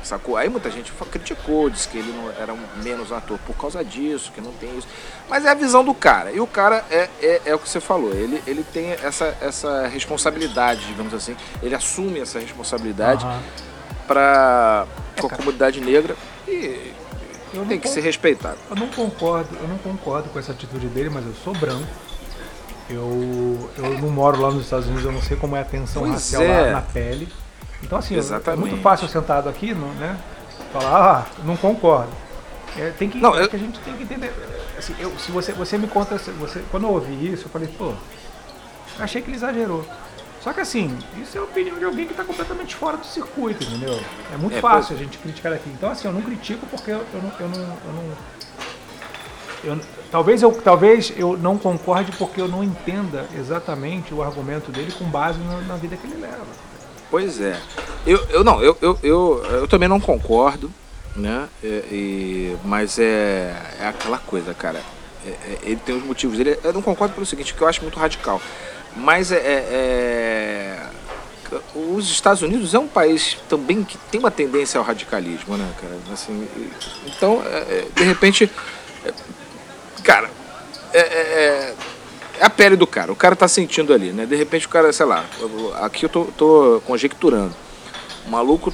sacou? 0.03 0.37
Aí 0.37 0.49
muita 0.49 0.69
gente 0.69 0.91
criticou, 1.11 1.69
disse 1.69 1.87
que 1.87 1.97
ele 1.97 2.11
não 2.11 2.31
era 2.31 2.53
um 2.53 2.59
menos 2.83 3.11
ator 3.11 3.37
por 3.45 3.55
causa 3.55 3.83
disso, 3.83 4.31
que 4.33 4.41
não 4.41 4.51
tem 4.53 4.77
isso. 4.77 4.87
Mas 5.29 5.45
é 5.45 5.49
a 5.49 5.53
visão 5.53 5.83
do 5.83 5.93
cara. 5.93 6.31
E 6.31 6.39
o 6.39 6.47
cara 6.47 6.85
é, 6.89 7.09
é, 7.21 7.41
é 7.45 7.55
o 7.55 7.59
que 7.59 7.67
você 7.67 7.79
falou, 7.79 8.13
ele, 8.13 8.41
ele 8.47 8.63
tem 8.63 8.91
essa, 8.91 9.35
essa 9.41 9.87
responsabilidade, 9.87 10.85
digamos 10.87 11.13
assim, 11.13 11.35
ele 11.61 11.75
assume 11.75 12.19
essa 12.19 12.39
responsabilidade 12.39 13.25
uhum. 13.25 13.39
para 14.07 14.87
é, 15.17 15.25
a 15.25 15.29
comunidade 15.29 15.81
negra 15.81 16.15
e 16.47 16.92
tem 17.67 17.79
que 17.79 17.87
ser 17.87 18.01
respeitado. 18.01 18.57
Eu 18.69 18.75
não 18.75 18.87
concordo, 18.87 19.55
eu 19.61 19.67
não 19.67 19.77
concordo 19.77 20.29
com 20.29 20.39
essa 20.39 20.51
atitude 20.51 20.87
dele, 20.87 21.09
mas 21.09 21.25
eu 21.25 21.33
sou 21.43 21.53
branco. 21.53 21.87
Eu, 22.89 23.69
eu 23.77 23.99
não 23.99 24.09
moro 24.09 24.41
lá 24.41 24.51
nos 24.51 24.65
Estados 24.65 24.87
Unidos, 24.87 25.05
eu 25.05 25.11
não 25.11 25.21
sei 25.21 25.37
como 25.37 25.55
é 25.55 25.61
a 25.61 25.65
tensão 25.65 26.03
pois 26.03 26.13
racial 26.13 26.43
é. 26.43 26.61
lá 26.61 26.71
na 26.71 26.81
pele. 26.81 27.29
Então 27.81 27.97
assim, 27.97 28.15
Exatamente. 28.15 28.65
é 28.65 28.69
muito 28.69 28.81
fácil 28.81 29.07
sentado 29.07 29.47
aqui, 29.47 29.73
né? 29.73 30.17
Falar, 30.71 31.27
ah, 31.27 31.43
não 31.43 31.55
concordo. 31.55 32.11
É, 32.77 32.89
tem 32.89 33.09
que, 33.09 33.19
não, 33.19 33.35
eu... 33.35 33.47
que 33.47 33.55
a 33.55 33.59
gente 33.59 33.79
tem 33.79 33.95
que 33.95 34.03
entender. 34.03 34.33
Assim, 34.77 34.95
eu, 34.99 35.11
se 35.19 35.31
você, 35.31 35.53
você 35.53 35.77
me 35.77 35.87
conta, 35.87 36.17
você, 36.17 36.63
quando 36.71 36.83
eu 36.83 36.93
ouvi 36.93 37.31
isso, 37.31 37.45
eu 37.45 37.49
falei, 37.49 37.67
pô, 37.67 37.93
achei 38.99 39.21
que 39.21 39.29
ele 39.29 39.37
exagerou. 39.37 39.85
Só 40.43 40.51
que 40.51 40.59
assim, 40.59 40.97
isso 41.21 41.37
é 41.37 41.39
a 41.39 41.43
opinião 41.43 41.79
de 41.79 41.85
alguém 41.85 42.05
que 42.05 42.11
está 42.11 42.23
completamente 42.23 42.75
fora 42.75 42.97
do 42.97 43.05
circuito, 43.05 43.63
entendeu? 43.63 43.97
É 44.33 44.37
muito 44.37 44.57
é, 44.57 44.59
fácil 44.59 44.95
a 44.95 44.99
gente 44.99 45.17
criticar 45.17 45.53
aqui. 45.53 45.69
Então 45.69 45.89
assim, 45.89 46.07
eu 46.07 46.13
não 46.13 46.21
critico 46.21 46.65
porque 46.65 46.91
eu, 46.91 47.05
eu, 47.13 47.21
não, 47.21 47.31
eu 47.39 47.49
não, 47.49 47.61
eu 47.61 47.93
não 47.93 48.03
eu, 49.63 49.79
talvez, 50.11 50.41
eu, 50.41 50.51
talvez 50.51 51.13
eu 51.15 51.37
não 51.37 51.57
concorde 51.57 52.11
porque 52.17 52.41
eu 52.41 52.49
não 52.49 52.61
entenda 52.61 53.25
exatamente 53.37 54.13
o 54.13 54.21
argumento 54.21 54.69
dele 54.69 54.91
com 54.91 55.05
base 55.05 55.39
na, 55.39 55.61
na 55.61 55.75
vida 55.77 55.95
que 55.95 56.05
ele 56.05 56.19
leva. 56.19 56.45
Pois 57.09 57.39
é. 57.39 57.57
Eu, 58.05 58.17
eu 58.29 58.43
não, 58.43 58.61
eu, 58.61 58.77
eu, 58.81 58.99
eu, 59.01 59.45
eu 59.45 59.67
também 59.67 59.87
não 59.87 60.01
concordo, 60.01 60.69
né? 61.15 61.47
E, 61.63 61.67
e 61.67 62.57
mas 62.65 62.99
é, 62.99 63.55
é 63.79 63.87
aquela 63.87 64.17
coisa, 64.17 64.53
cara. 64.53 64.81
É, 65.25 65.29
é, 65.29 65.59
ele 65.63 65.77
tem 65.77 65.95
os 65.95 66.03
motivos 66.03 66.37
dele. 66.37 66.59
Eu 66.61 66.73
não 66.73 66.81
concordo 66.81 67.13
pelo 67.13 67.25
seguinte, 67.25 67.53
que 67.53 67.61
eu 67.61 67.67
acho 67.67 67.81
muito 67.81 67.97
radical. 67.97 68.41
Mas 68.95 69.31
é, 69.31 69.37
é, 69.37 70.79
é, 71.51 71.59
os 71.75 72.09
Estados 72.09 72.41
Unidos 72.41 72.73
é 72.73 72.79
um 72.79 72.87
país 72.87 73.37
também 73.49 73.83
que 73.83 73.97
tem 74.11 74.19
uma 74.19 74.31
tendência 74.31 74.77
ao 74.77 74.83
radicalismo, 74.83 75.57
né, 75.57 75.69
cara? 75.79 75.97
Assim, 76.11 76.47
então, 77.07 77.41
é, 77.45 77.57
é 77.57 77.87
de 77.95 78.03
repente, 78.03 78.49
é, 79.05 79.13
cara, 80.03 80.29
é, 80.93 81.73
a 82.39 82.49
pele 82.49 82.75
do 82.75 82.85
cara. 82.85 83.11
O 83.11 83.15
cara 83.15 83.35
tá 83.35 83.47
sentindo 83.47 83.93
ali, 83.93 84.11
né? 84.11 84.25
De 84.25 84.35
repente 84.35 84.65
o 84.65 84.69
cara, 84.69 84.91
sei 84.91 85.05
lá, 85.05 85.25
aqui 85.81 86.05
eu 86.05 86.09
tô, 86.09 86.25
tô 86.37 86.81
conjecturando. 86.85 87.55
O 88.25 88.29
maluco, 88.29 88.73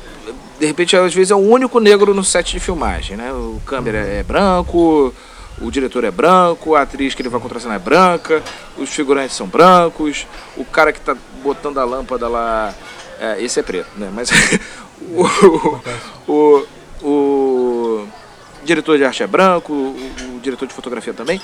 de 0.60 0.66
repente, 0.66 0.96
às 0.96 1.14
vezes 1.14 1.32
é 1.32 1.36
o 1.36 1.40
único 1.40 1.80
negro 1.80 2.14
no 2.14 2.24
set 2.24 2.52
de 2.52 2.60
filmagem, 2.60 3.16
né? 3.16 3.32
O 3.32 3.62
câmera 3.66 3.98
é 3.98 4.24
branco, 4.24 5.14
o 5.62 5.70
diretor 5.70 6.04
é 6.04 6.12
branco, 6.12 6.76
a 6.76 6.82
atriz 6.82 7.14
que 7.14 7.22
ele 7.22 7.30
vai 7.30 7.40
contracenar 7.40 7.76
é 7.76 7.80
branca, 7.80 8.42
os 8.78 8.90
figurantes 8.90 9.36
são 9.36 9.48
brancos, 9.48 10.26
o 10.56 10.64
cara 10.64 10.94
que 10.94 11.00
está 11.00 11.16
botando 11.44 11.78
a 11.80 11.86
lâmpada 11.86 12.28
lá. 12.28 12.74
É, 13.20 13.42
esse 13.44 13.60
é 13.60 13.64
preto, 13.64 13.90
né? 13.98 14.10
Mas 14.14 14.30
o, 15.02 16.32
o, 16.32 16.66
o, 17.06 18.08
diretor 18.64 18.98
de 18.98 19.04
arte 19.04 19.24
é 19.24 19.28
branco, 19.28 19.74
o, 19.74 20.36
o, 20.36 20.40
diretor 20.40 20.66
de 20.68 20.74
fotografia 20.74 21.14
também. 21.14 21.42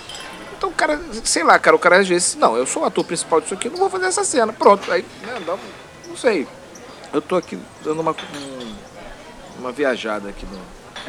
Então, 0.57 0.69
o 0.69 0.73
cara, 0.73 1.01
sei 1.23 1.43
lá, 1.43 1.59
cara, 1.59 1.75
o 1.75 1.79
cara 1.79 1.97
às 1.97 2.07
vezes, 2.07 2.35
não, 2.35 2.55
eu 2.55 2.65
sou 2.65 2.83
o 2.83 2.85
ator 2.85 3.03
principal 3.03 3.41
disso 3.41 3.53
aqui, 3.53 3.69
não 3.69 3.77
vou 3.77 3.89
fazer 3.89 4.05
essa 4.05 4.23
cena. 4.23 4.53
Pronto, 4.53 4.89
aí, 4.89 5.03
né, 5.21 5.41
não, 5.45 5.59
não 6.07 6.15
sei. 6.15 6.47
Eu 7.11 7.21
tô 7.21 7.35
aqui 7.35 7.59
dando 7.83 7.99
uma, 7.99 8.15
uma 9.59 9.71
viajada 9.73 10.29
aqui 10.29 10.45
no. 10.45 10.57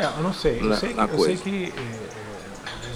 É, 0.02 0.06
eu 0.06 0.22
não 0.22 0.32
sei. 0.32 0.60
Eu, 0.60 0.74
sei, 0.74 0.92
que, 0.92 1.00
eu 1.00 1.18
sei 1.20 1.36
que 1.36 1.74
é, 1.76 2.25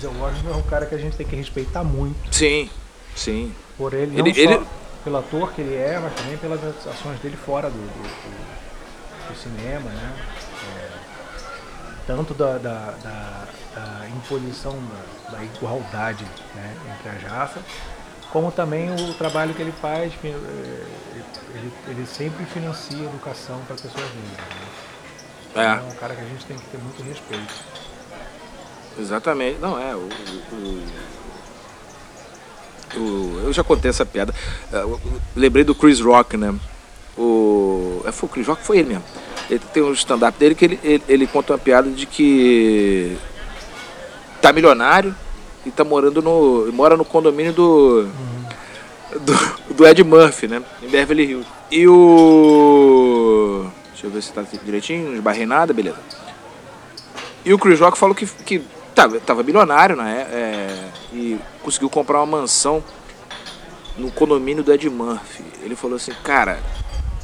Denzel 0.00 0.12
Washington 0.18 0.50
é 0.50 0.56
um 0.56 0.62
cara 0.62 0.86
que 0.86 0.94
a 0.94 0.98
gente 0.98 1.16
tem 1.16 1.26
que 1.26 1.36
respeitar 1.36 1.84
muito. 1.84 2.34
Sim, 2.34 2.70
sim. 3.14 3.54
Por 3.76 3.92
ele, 3.92 4.16
não 4.16 4.26
ele, 4.26 4.34
só 4.34 4.40
ele... 4.40 4.66
pelo 5.04 5.18
ator 5.18 5.52
que 5.52 5.60
ele 5.60 5.74
é, 5.74 5.98
mas 5.98 6.14
também 6.14 6.38
pelas 6.38 6.60
ações 6.86 7.20
dele 7.20 7.36
fora 7.36 7.68
do, 7.68 7.76
do, 7.76 8.02
do, 8.02 9.28
do 9.28 9.38
cinema, 9.38 9.90
né? 9.90 10.16
É, 10.76 10.88
tanto 12.06 12.32
da, 12.32 12.56
da, 12.56 12.94
da, 13.02 13.46
da 13.74 14.08
imposição 14.08 14.72
da, 14.72 15.36
da, 15.36 15.44
igualdade 15.44 16.24
né, 16.54 16.76
entre 16.92 17.10
as 17.10 17.22
raças, 17.30 17.62
como 18.32 18.50
também 18.50 18.90
o 18.94 19.14
trabalho 19.14 19.54
que 19.54 19.62
ele 19.62 19.72
faz, 19.72 20.12
é, 20.24 20.28
ele, 20.28 21.72
ele 21.88 22.06
sempre 22.06 22.44
financia 22.46 23.04
educação 23.04 23.60
para 23.66 23.76
pessoas 23.76 24.08
negras. 24.14 24.48
Né? 25.54 25.62
É. 25.62 25.62
É 25.62 25.92
um 25.92 25.96
cara 25.96 26.14
que 26.14 26.22
a 26.22 26.24
gente 26.24 26.46
tem 26.46 26.56
que 26.56 26.66
ter 26.66 26.78
muito 26.78 27.02
respeito. 27.02 27.89
Exatamente. 28.98 29.58
Não, 29.60 29.78
é. 29.78 29.94
O, 29.94 30.08
o, 30.52 30.82
o, 32.96 33.40
eu 33.44 33.52
já 33.52 33.62
contei 33.62 33.90
essa 33.90 34.04
piada. 34.04 34.34
É, 34.72 34.76
eu 34.78 35.00
lembrei 35.36 35.64
do 35.64 35.74
Chris 35.74 36.00
Rock, 36.00 36.36
né? 36.36 36.54
O, 37.16 38.02
é, 38.04 38.12
foi 38.12 38.28
o 38.28 38.32
Chris 38.32 38.46
Rock, 38.46 38.62
foi 38.62 38.78
ele 38.78 38.88
mesmo. 38.90 39.04
Ele 39.48 39.60
tem 39.72 39.82
um 39.82 39.92
stand-up 39.92 40.38
dele 40.38 40.54
que 40.54 40.64
ele, 40.64 40.80
ele, 40.82 41.02
ele, 41.08 41.26
conta 41.26 41.52
uma 41.52 41.58
piada 41.58 41.90
de 41.90 42.06
que 42.06 43.16
tá 44.40 44.52
milionário 44.52 45.14
e 45.66 45.70
tá 45.70 45.84
morando 45.84 46.22
no. 46.22 46.72
mora 46.72 46.96
no 46.96 47.04
condomínio 47.04 47.52
do. 47.52 48.08
Do, 49.10 49.74
do 49.74 49.86
Ed 49.88 50.04
Murphy, 50.04 50.46
né? 50.46 50.62
Em 50.80 50.88
Beverly 50.88 51.24
Hills. 51.24 51.48
E 51.70 51.86
o. 51.88 53.66
Deixa 53.90 54.06
eu 54.06 54.10
ver 54.10 54.22
se 54.22 54.32
tá 54.32 54.42
direitinho, 54.64 55.08
não 55.08 55.14
esbarrei 55.14 55.44
nada, 55.44 55.72
beleza. 55.72 55.98
E 57.44 57.52
o 57.52 57.58
Chris 57.58 57.80
Rock 57.80 57.98
falou 57.98 58.14
que, 58.14 58.26
que 58.26 58.62
Tava, 59.00 59.18
tava 59.20 59.42
bilionário, 59.42 59.96
né? 59.96 60.26
É, 60.30 60.88
e 61.10 61.38
conseguiu 61.62 61.88
comprar 61.88 62.18
uma 62.18 62.38
mansão 62.38 62.84
no 63.96 64.10
condomínio 64.10 64.62
do 64.62 64.70
Ed 64.70 64.90
Murphy. 64.90 65.42
Ele 65.62 65.74
falou 65.74 65.96
assim, 65.96 66.12
cara, 66.22 66.62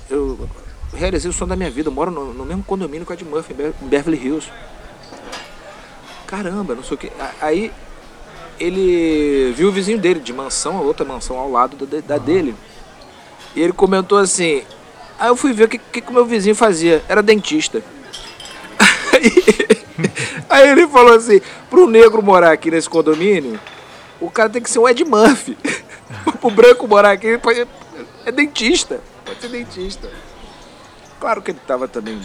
eu 0.09 0.49
realizei 0.95 1.28
o 1.28 1.35
sonho 1.35 1.50
da 1.50 1.54
minha 1.54 1.71
vida, 1.71 1.90
eu 1.90 1.92
moro 1.92 2.11
no, 2.11 2.33
no 2.33 2.47
mesmo 2.47 2.62
condomínio 2.62 3.04
com 3.04 3.12
o 3.12 3.14
Ed 3.14 3.23
Murphy, 3.26 3.54
em 3.83 3.87
Beverly 3.88 4.16
Hills. 4.16 4.50
Caramba, 6.26 6.75
não 6.75 6.83
sei 6.83 6.95
o 6.95 6.99
que. 6.99 7.12
Aí 7.42 7.71
ele 8.59 9.52
viu 9.54 9.68
o 9.68 9.73
vizinho 9.73 9.99
dele, 9.99 10.21
de 10.21 10.33
mansão, 10.33 10.78
a 10.78 10.80
outra 10.80 11.04
mansão 11.04 11.37
ao 11.37 11.50
lado 11.50 11.85
da, 11.85 12.00
da 12.00 12.16
dele. 12.16 12.54
E 13.54 13.61
ele 13.61 13.75
comentou 13.75 14.16
assim. 14.16 14.62
Aí 15.18 15.28
eu 15.28 15.37
fui 15.37 15.52
ver 15.52 15.64
o 15.64 15.68
que, 15.68 15.76
que, 15.76 16.00
que 16.00 16.11
o 16.11 16.14
meu 16.14 16.25
vizinho 16.25 16.54
fazia. 16.54 17.04
Era 17.06 17.23
dentista. 17.23 17.83
Aí, 19.12 19.65
aí 20.56 20.68
ele 20.70 20.86
falou 20.88 21.14
assim, 21.14 21.40
pro 21.70 21.86
negro 21.86 22.22
morar 22.22 22.52
aqui 22.52 22.70
nesse 22.70 22.88
condomínio, 22.88 23.58
o 24.20 24.30
cara 24.30 24.48
tem 24.48 24.62
que 24.62 24.70
ser 24.70 24.78
um 24.78 24.88
Ed 24.88 25.04
Murphy. 25.04 25.56
pro 26.40 26.50
branco 26.50 26.86
morar 26.86 27.12
aqui, 27.12 27.26
ele 27.26 27.38
pode- 27.38 27.66
é 28.25 28.32
dentista. 28.32 29.00
Pode 29.25 29.40
ser 29.40 29.48
dentista. 29.48 30.10
Claro 31.20 31.42
que 31.42 31.50
ele 31.50 31.60
tava 31.66 31.88
também 31.88 32.20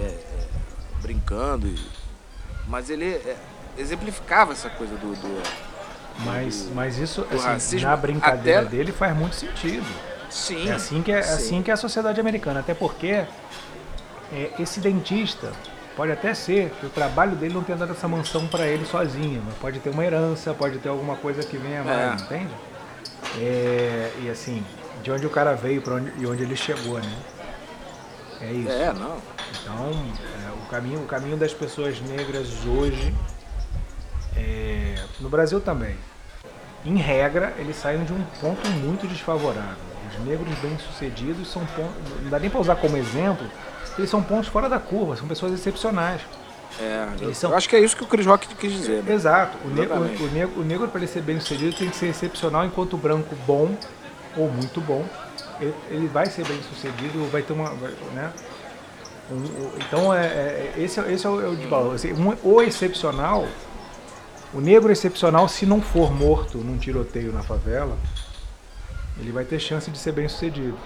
é, 0.00 0.04
é, 0.06 0.18
brincando, 1.02 1.66
e- 1.66 1.78
mas 2.66 2.90
ele 2.90 3.04
é, 3.06 3.36
exemplificava 3.76 4.52
essa 4.52 4.68
coisa 4.70 4.94
do- 4.96 5.14
do 5.14 5.42
Mas, 6.24 6.68
mas 6.74 6.98
isso, 6.98 7.22
do 7.22 7.36
assim, 7.36 7.46
racismo 7.46 7.88
na 7.88 7.96
brincadeira 7.96 8.60
até- 8.62 8.70
dele 8.70 8.92
faz 8.92 9.16
muito 9.16 9.34
sentido. 9.36 9.86
Sim. 10.30 10.68
É 10.68 10.72
assim 10.72 11.00
que 11.02 11.12
é, 11.12 11.22
sim. 11.22 11.32
assim 11.32 11.62
que 11.62 11.70
é 11.70 11.74
a 11.74 11.76
sociedade 11.76 12.20
americana. 12.20 12.60
Até 12.60 12.74
porque 12.74 13.24
é, 14.32 14.50
esse 14.58 14.80
dentista 14.80 15.52
pode 15.98 16.12
até 16.12 16.32
ser 16.32 16.70
que 16.78 16.86
o 16.86 16.88
trabalho 16.88 17.34
dele 17.34 17.52
não 17.52 17.64
tenha 17.64 17.76
dado 17.76 17.90
essa 17.90 18.06
mansão 18.06 18.46
para 18.46 18.68
ele 18.68 18.86
sozinho, 18.86 19.42
mas 19.44 19.54
pode 19.56 19.80
ter 19.80 19.90
uma 19.90 20.04
herança, 20.04 20.54
pode 20.54 20.78
ter 20.78 20.88
alguma 20.88 21.16
coisa 21.16 21.42
que 21.42 21.56
venha 21.56 21.82
mais, 21.82 22.22
É. 22.22 22.24
entende? 22.24 22.54
É, 23.36 24.12
e 24.22 24.30
assim, 24.30 24.64
de 25.02 25.10
onde 25.10 25.26
o 25.26 25.30
cara 25.30 25.54
veio 25.56 25.82
para 25.82 25.94
onde, 25.94 26.12
e 26.16 26.24
onde 26.24 26.44
ele 26.44 26.54
chegou, 26.54 27.00
né? 27.00 27.18
É 28.40 28.52
isso. 28.52 28.70
É, 28.70 28.92
não. 28.92 29.16
Então, 29.60 29.90
é, 30.46 30.52
o, 30.52 30.70
caminho, 30.70 31.00
o 31.00 31.06
caminho 31.06 31.36
das 31.36 31.52
pessoas 31.52 32.00
negras 32.00 32.46
hoje, 32.64 33.12
é, 34.36 35.02
no 35.18 35.28
Brasil 35.28 35.60
também, 35.60 35.96
em 36.84 36.96
regra, 36.96 37.52
eles 37.58 37.74
saem 37.74 38.04
de 38.04 38.12
um 38.12 38.22
ponto 38.40 38.68
muito 38.68 39.04
desfavorável. 39.08 39.87
Os 40.18 40.24
negros 40.26 40.58
bem-sucedidos 40.58 41.50
são 41.52 41.64
pontos, 41.66 41.94
não 42.22 42.30
dá 42.30 42.38
nem 42.38 42.50
para 42.50 42.60
usar 42.60 42.76
como 42.76 42.96
exemplo, 42.96 43.46
eles 43.96 44.10
são 44.10 44.22
pontos 44.22 44.48
fora 44.48 44.68
da 44.68 44.78
curva, 44.78 45.16
são 45.16 45.26
pessoas 45.28 45.52
excepcionais. 45.52 46.20
É, 46.80 47.08
eu, 47.20 47.24
Eles 47.28 47.38
são- 47.38 47.50
eu 47.50 47.56
acho 47.56 47.68
que 47.68 47.74
é 47.76 47.80
isso 47.80 47.96
que 47.96 48.04
o 48.04 48.06
Chris 48.06 48.26
Rock 48.26 48.46
quis 48.54 48.72
dizer. 48.72 49.02
Né? 49.02 49.14
Exato. 49.14 49.56
O, 49.64 49.68
ne- 49.68 49.82
Exatamente. 49.84 50.22
o, 50.22 50.26
negro, 50.30 50.60
o 50.60 50.64
negro 50.64 50.88
para 50.88 51.00
ele 51.00 51.08
ser 51.08 51.22
bem-sucedido, 51.22 51.76
tem 51.76 51.88
que 51.88 51.96
ser 51.96 52.06
excepcional, 52.06 52.64
enquanto 52.64 52.94
o 52.94 52.96
branco 52.96 53.34
bom, 53.46 53.74
ou 54.36 54.48
muito 54.50 54.80
bom, 54.80 55.04
ele, 55.60 55.74
ele 55.90 56.06
vai 56.06 56.26
ser 56.26 56.46
bem-sucedido, 56.46 57.26
vai 57.30 57.42
ter 57.42 57.52
uma. 57.52 57.70
Né? 58.14 58.32
Então, 59.86 60.12
é, 60.14 60.26
é- 60.26 60.74
esse, 60.78 61.00
é- 61.00 61.12
esse 61.12 61.26
é 61.26 61.30
o, 61.30 61.40
é 61.40 61.48
o 61.48 61.56
desvalor. 61.56 61.94
Assim, 61.94 62.12
um- 62.12 62.36
o 62.42 62.62
excepcional, 62.62 63.46
o 64.54 64.60
negro 64.60 64.90
excepcional, 64.92 65.48
se 65.48 65.66
não 65.66 65.80
for 65.82 66.12
morto 66.12 66.58
num 66.58 66.78
tiroteio 66.78 67.32
na 67.32 67.42
favela, 67.42 67.96
ele 69.20 69.32
vai 69.32 69.44
ter 69.44 69.58
chance 69.58 69.90
de 69.90 69.98
ser 69.98 70.12
bem-sucedido. 70.12 70.78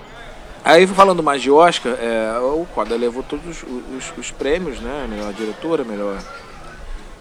Aí 0.65 0.87
falando 0.87 1.23
mais 1.23 1.43
de 1.43 1.51
Oscar, 1.51 1.93
é, 1.95 2.39
o 2.39 2.65
Coda 2.75 2.95
levou 2.97 3.23
todos 3.23 3.63
os, 3.63 3.63
os- 3.65 4.13
os 4.17 4.31
prêmios, 4.31 4.81
né? 4.81 5.07
Melhor 5.11 5.33
diretora, 5.33 5.83
melhor 5.85 6.23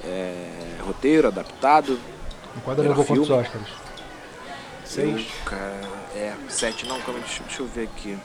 é, 0.03 0.47
roteiro, 0.85 1.27
adaptado. 1.27 1.99
O 2.63 2.69
Melhor 2.69 2.83
levou 2.83 3.05
quantos 3.05 3.27
filme. 3.27 3.41
Oscars? 3.41 3.67
Seis? 4.85 5.27
Cara, 5.45 5.81
é, 6.15 6.33
sete 6.49 6.85
não, 6.85 6.99
calma, 7.01 7.19
deixa, 7.21 7.41
deixa 7.43 7.61
eu 7.61 7.67
ver 7.67 7.83
aqui. 7.83 8.17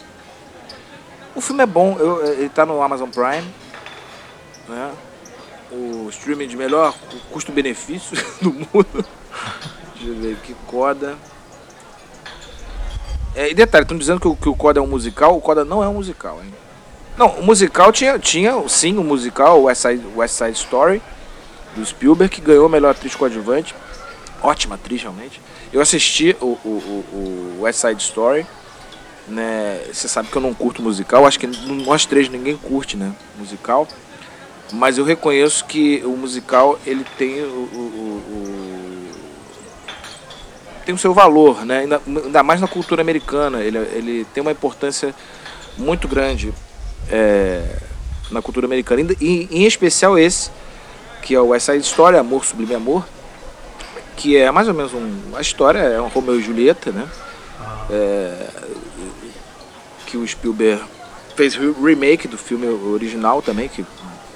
O 1.35 1.40
filme 1.40 1.62
é 1.62 1.66
bom, 1.66 1.97
eu- 1.99 2.25
ele 2.33 2.49
tá 2.49 2.66
no 2.66 2.83
Amazon 2.83 3.09
Prime, 3.09 3.47
né? 4.69 4.93
O 5.71 6.09
streaming 6.11 6.47
de 6.49 6.57
melhor 6.57 6.93
cu- 6.93 7.19
custo-benefício 7.33 8.16
do 8.43 8.52
mundo. 8.52 9.05
Deixa 9.95 10.09
eu 10.09 10.14
ver 10.21 10.33
aqui, 10.35 10.55
Coda. 10.66 11.16
É, 13.37 13.51
e 13.51 13.55
detalhe, 13.55 13.83
estão 13.83 13.99
dizendo 13.99 14.18
que 14.18 14.27
o, 14.27 14.35
que 14.35 14.49
o 14.49 14.55
Coda 14.55 14.81
é 14.81 14.83
um 14.83 14.87
musical, 14.87 15.37
o 15.37 15.40
Coda 15.42 15.62
não 15.62 15.85
é 15.85 15.88
um 15.88 15.92
musical, 15.92 16.40
hein? 16.42 16.51
Não, 17.18 17.29
o 17.38 17.44
musical 17.44 17.92
tinha, 17.92 18.18
tinha 18.18 18.66
sim, 18.66 18.96
o 18.96 19.05
musical, 19.05 19.61
o 19.61 19.64
West 19.64 19.83
Side, 19.83 20.03
West 20.16 20.35
Side 20.35 20.53
Story, 20.53 21.03
do 21.77 21.85
Spielberg, 21.85 22.35
que 22.35 22.40
ganhou 22.40 22.64
a 22.64 22.68
melhor 22.68 22.92
atriz 22.92 23.14
coadjuvante. 23.14 23.75
Ótima 24.42 24.77
atriz, 24.77 25.03
realmente. 25.03 25.38
Eu 25.70 25.83
assisti 25.83 26.35
o, 26.40 26.46
o, 26.64 27.05
o, 27.12 27.59
West 27.61 27.79
Side 27.81 28.03
Story, 28.03 28.46
né? 29.29 29.83
Você 29.92 30.09
sabe 30.09 30.29
que 30.29 30.37
eu 30.37 30.40
não 30.42 30.55
curto 30.55 30.81
musical, 30.81 31.27
acho 31.27 31.38
que 31.38 31.46
nós 31.46 32.07
três 32.07 32.31
ninguém 32.31 32.57
curte, 32.57 32.96
né? 32.96 33.12
Musical. 33.38 33.87
Mas 34.72 34.96
eu 34.96 35.05
reconheço 35.05 35.64
que 35.66 36.03
o 36.07 36.16
musical, 36.16 36.79
ele 36.87 37.05
tem 37.18 37.42
o- 37.42 37.46
o- 37.46 38.22
o- 38.31 38.65
tem 40.87 40.94
o 40.94 40.99
seu 40.99 41.12
valor, 41.12 41.66
né? 41.66 41.81
Ainda, 41.81 42.01
ainda 42.07 42.42
mais 42.44 42.61
na 42.61 42.68
cultura 42.68 43.03
americana. 43.03 43.61
Ele, 43.61 43.77
ele 43.77 44.27
tem 44.33 44.40
uma 44.40 44.53
importância 44.53 45.12
muito 45.77 46.07
grande 46.07 46.55
é, 47.11 47.61
na 48.31 48.40
cultura 48.40 48.66
americana. 48.66 49.12
E, 49.20 49.49
em 49.51 49.64
especial 49.64 50.16
esse, 50.16 50.49
que 51.22 51.35
é 51.35 51.40
o 51.40 51.49
West 51.49 51.66
Side 51.66 51.85
Story, 51.85 52.16
Amor 52.16 52.44
Sublime 52.44 52.77
Amor, 52.77 53.05
que 54.16 54.37
é 54.37 54.49
mais 54.53 54.68
ou 54.68 54.75
menos 54.75 54.94
um, 54.94 55.40
história 55.40 55.81
é 55.81 56.01
um 56.01 56.07
Romeu 56.07 56.38
e 56.38 56.42
Julieta, 56.42 56.92
né? 56.92 57.07
É, 57.90 58.46
que 60.07 60.16
o 60.16 60.27
Spielberg 60.27 60.83
fez 61.35 61.57
remake 61.57 62.29
do 62.29 62.38
filme 62.38 62.66
original 62.66 63.42
também, 63.42 63.68
que 63.68 63.85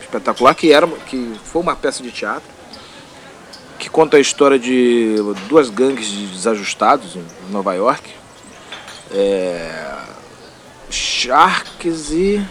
espetacular, 0.00 0.52
que 0.54 0.72
era 0.72 0.86
que 1.06 1.32
foi 1.44 1.62
uma 1.62 1.76
peça 1.76 2.02
de 2.02 2.10
teatro 2.10 2.59
que 3.80 3.88
conta 3.88 4.18
a 4.18 4.20
história 4.20 4.58
de 4.58 5.16
duas 5.48 5.70
gangues 5.70 6.06
de 6.06 6.26
desajustados 6.26 7.16
em 7.16 7.24
Nova 7.50 7.72
York. 7.74 8.10
É, 9.10 9.96
Sharks 10.90 12.10
e 12.12 12.44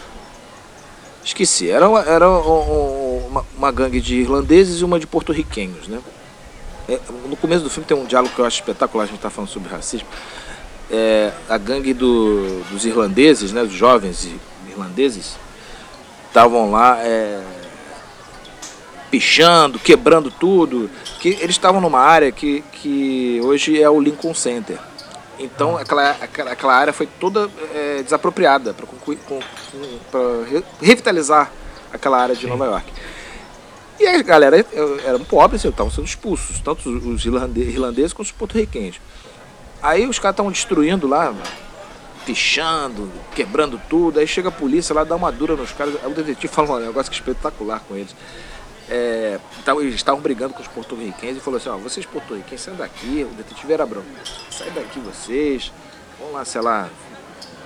esqueci, 1.23 1.69
era, 1.69 1.87
uma- 1.87 2.01
era 2.01 2.27
um- 2.27 2.33
um- 2.41 3.27
uma, 3.27 3.45
uma 3.55 3.71
gangue 3.71 4.01
de 4.01 4.15
irlandeses 4.15 4.81
e 4.81 4.83
uma 4.83 4.99
de 4.99 5.05
porto-riquenhos, 5.05 5.87
né? 5.87 5.99
É, 6.89 6.99
no 7.27 7.37
começo 7.37 7.63
do 7.63 7.69
filme 7.69 7.85
tem 7.87 7.95
um 7.95 8.05
diálogo 8.05 8.33
que 8.33 8.41
eu 8.41 8.45
acho 8.45 8.57
espetacular, 8.61 9.03
a 9.03 9.07
gente 9.07 9.17
está 9.17 9.29
falando 9.29 9.49
sobre 9.51 9.69
racismo. 9.69 10.07
É, 10.89 11.31
a 11.47 11.57
gangue 11.59 11.93
do- 11.93 12.63
dos 12.71 12.83
irlandeses, 12.85 13.51
né, 13.51 13.63
dos 13.63 13.73
jovens 13.73 14.27
irlandeses, 14.67 15.35
estavam 16.27 16.71
lá 16.71 16.97
é, 17.03 17.39
pichando, 19.09 19.79
quebrando 19.79 20.31
tudo. 20.31 20.89
Que 21.19 21.29
eles 21.29 21.51
estavam 21.51 21.81
numa 21.81 21.99
área 21.99 22.31
que, 22.31 22.61
que 22.71 23.39
hoje 23.43 23.81
é 23.81 23.89
o 23.89 23.99
Lincoln 23.99 24.33
Center. 24.33 24.77
Então 25.37 25.77
aquela, 25.77 26.11
aquela, 26.11 26.51
aquela 26.51 26.75
área 26.75 26.93
foi 26.93 27.07
toda 27.19 27.49
é, 27.73 28.03
desapropriada 28.03 28.73
para 28.73 28.87
revitalizar 30.81 31.51
aquela 31.93 32.19
área 32.19 32.35
de 32.35 32.45
Nova 32.45 32.65
York. 32.65 32.91
E 33.99 34.05
a 34.07 34.21
galera 34.21 34.65
eram 35.05 35.23
pobres, 35.25 35.63
estavam 35.63 35.91
sendo 35.91 36.05
expulsos, 36.05 36.59
tanto 36.61 36.89
os 36.89 37.25
irlande- 37.25 37.61
irlandeses 37.61 38.13
quanto 38.13 38.27
os 38.27 38.31
porto-riquenhos. 38.33 38.99
Aí 39.81 40.07
os 40.07 40.19
caras 40.19 40.33
estavam 40.33 40.51
destruindo 40.51 41.07
lá, 41.07 41.33
pichando, 42.25 43.09
quebrando 43.33 43.79
tudo. 43.89 44.19
Aí 44.19 44.27
chega 44.27 44.49
a 44.49 44.51
polícia 44.51 44.93
lá, 44.93 45.03
dá 45.03 45.15
uma 45.15 45.31
dura 45.31 45.55
nos 45.55 45.71
caras. 45.71 45.95
Aí 46.03 46.11
o 46.11 46.15
detetive 46.15 46.47
fala 46.47 46.77
um 46.77 46.79
negócio 46.79 47.09
que 47.11 47.17
espetacular 47.17 47.81
com 47.87 47.95
eles. 47.95 48.15
É, 48.89 49.39
então, 49.59 49.79
eles 49.79 49.95
estavam 49.95 50.19
brigando 50.19 50.53
com 50.53 50.61
os 50.61 50.67
porto-riquenhos 50.67 51.37
e 51.37 51.39
falou 51.39 51.57
assim: 51.57 51.69
Ó, 51.69 51.77
vocês 51.77 52.05
porto-riquenhos, 52.05 52.61
saem 52.61 52.77
daqui. 52.77 53.27
O 53.29 53.35
detetive 53.35 53.73
era 53.73 53.85
branco. 53.85 54.07
Sai 54.49 54.71
daqui 54.71 54.99
vocês. 54.99 55.71
Vão 56.19 56.31
lá, 56.31 56.43
sei 56.43 56.61
lá, 56.61 56.89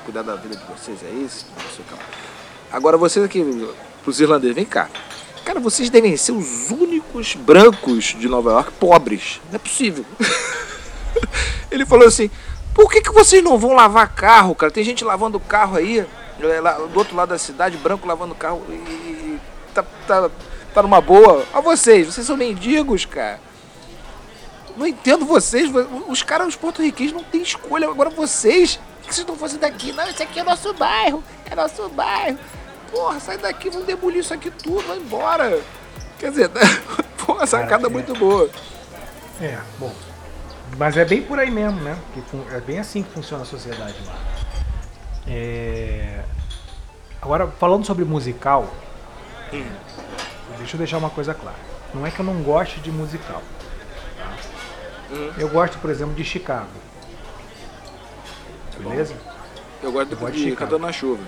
cuidar 0.04 0.22
da 0.22 0.36
vida 0.36 0.56
de 0.56 0.64
vocês, 0.66 1.02
é 1.04 1.10
isso? 1.10 1.46
Não 1.56 1.72
sei 1.72 1.86
o 1.86 1.88
que 1.88 1.94
lá. 1.94 2.00
Agora 2.72 2.98
vocês 2.98 3.24
aqui, 3.24 3.44
pros 4.04 4.20
irlandeses, 4.20 4.56
vem 4.56 4.66
cá. 4.66 4.90
Cara, 5.46 5.60
vocês 5.60 5.90
devem 5.90 6.16
ser 6.16 6.32
os 6.32 6.72
únicos 6.72 7.36
brancos 7.36 8.16
de 8.18 8.28
Nova 8.28 8.52
York 8.52 8.72
pobres. 8.74 9.42
Não 9.50 9.56
é 9.56 9.60
possível. 9.60 10.06
Ele 11.72 11.86
falou 11.86 12.08
assim: 12.08 12.30
por 12.74 12.90
que, 12.92 13.02
que 13.02 13.12
vocês 13.12 13.44
não 13.44 13.58
vão 13.58 13.74
lavar 13.74 14.14
carro, 14.14 14.56
cara? 14.56 14.72
Tem 14.72 14.84
gente 14.84 15.04
lavando 15.04 15.40
carro 15.40 15.78
aí, 15.78 16.00
é, 16.00 16.62
lá 16.62 16.74
do 16.74 16.98
outro 16.98 17.16
lado 17.16 17.30
da 17.30 17.38
cidade, 17.38 17.78
branco 17.78 18.08
lavando 18.08 18.34
carro 18.34 18.64
e, 18.70 18.74
e 18.74 19.40
tá, 19.74 19.84
tá, 20.08 20.32
tá 20.74 20.82
numa 20.82 21.02
boa. 21.02 21.46
A 21.54 21.60
vocês, 21.62 22.08
vocês 22.08 22.26
são 22.26 22.36
mendigos, 22.38 23.06
cara. 23.06 23.40
Não 24.76 24.88
entendo 24.88 25.26
vocês, 25.26 25.70
os 26.08 26.24
caras, 26.24 26.48
os 26.48 26.56
porto-riquenhos 26.56 27.14
não 27.14 27.24
têm 27.24 27.42
escolha. 27.42 27.88
Agora 27.88 28.10
vocês, 28.10 28.76
o 28.76 29.08
que 29.08 29.14
vocês 29.14 29.20
estão 29.20 29.36
fazendo 29.36 29.64
aqui? 29.66 29.92
Não, 29.94 30.08
esse 30.08 30.24
aqui 30.24 30.40
é 30.40 30.44
nosso 30.44 30.74
bairro, 30.74 31.24
é 31.50 31.56
nosso 31.56 31.88
bairro. 31.90 32.40
Porra, 32.92 33.20
sai 33.20 33.38
daqui, 33.38 33.70
vamos 33.70 33.86
demolir 33.86 34.20
isso 34.20 34.34
aqui 34.34 34.50
tudo, 34.50 34.88
vai 34.88 34.98
embora. 34.98 35.62
Quer 36.20 36.30
dizer, 36.32 36.50
porra, 37.26 37.46
sacada 37.46 37.70
Cara, 37.70 37.88
é. 37.88 37.90
muito 37.90 38.14
boa. 38.16 38.50
É, 39.42 39.58
bom. 39.78 39.94
Mas 40.78 40.98
é 40.98 41.06
bem 41.06 41.22
por 41.22 41.38
aí 41.40 41.52
mesmo, 41.52 41.80
né? 41.82 41.96
Que 42.14 42.22
fun- 42.22 42.46
é 42.52 42.60
bem 42.60 42.80
assim 42.80 43.04
que 43.04 43.12
funciona 43.12 43.44
a 43.44 43.46
sociedade 43.46 43.96
lá. 44.08 44.16
É, 45.28 46.24
Agora, 47.22 47.48
falando 47.60 47.86
sobre 47.86 48.04
musical, 48.04 48.68
deixa 50.58 50.76
eu 50.76 50.78
deixar 50.80 50.98
uma 50.98 51.10
coisa 51.10 51.34
clara. 51.34 51.58
Não 51.94 52.06
é 52.06 52.12
que 52.12 52.20
eu 52.20 52.26
não 52.26 52.42
goste 52.42 52.80
de 52.80 52.92
musical. 52.92 53.42
tá? 54.18 54.34
Eu 55.38 55.50
gosto, 55.50 55.78
por 55.78 55.90
exemplo, 55.90 56.14
de 56.14 56.24
Chicago. 56.24 56.68
Beleza? 58.80 59.14
Eu 59.82 59.92
gosto 59.92 60.08
de, 60.08 60.14
Eu 60.14 60.20
gosto 60.20 60.34
de, 60.34 60.46
de. 60.46 60.56
Cantando 60.56 60.86
na 60.86 60.92
Chuva. 60.92 61.24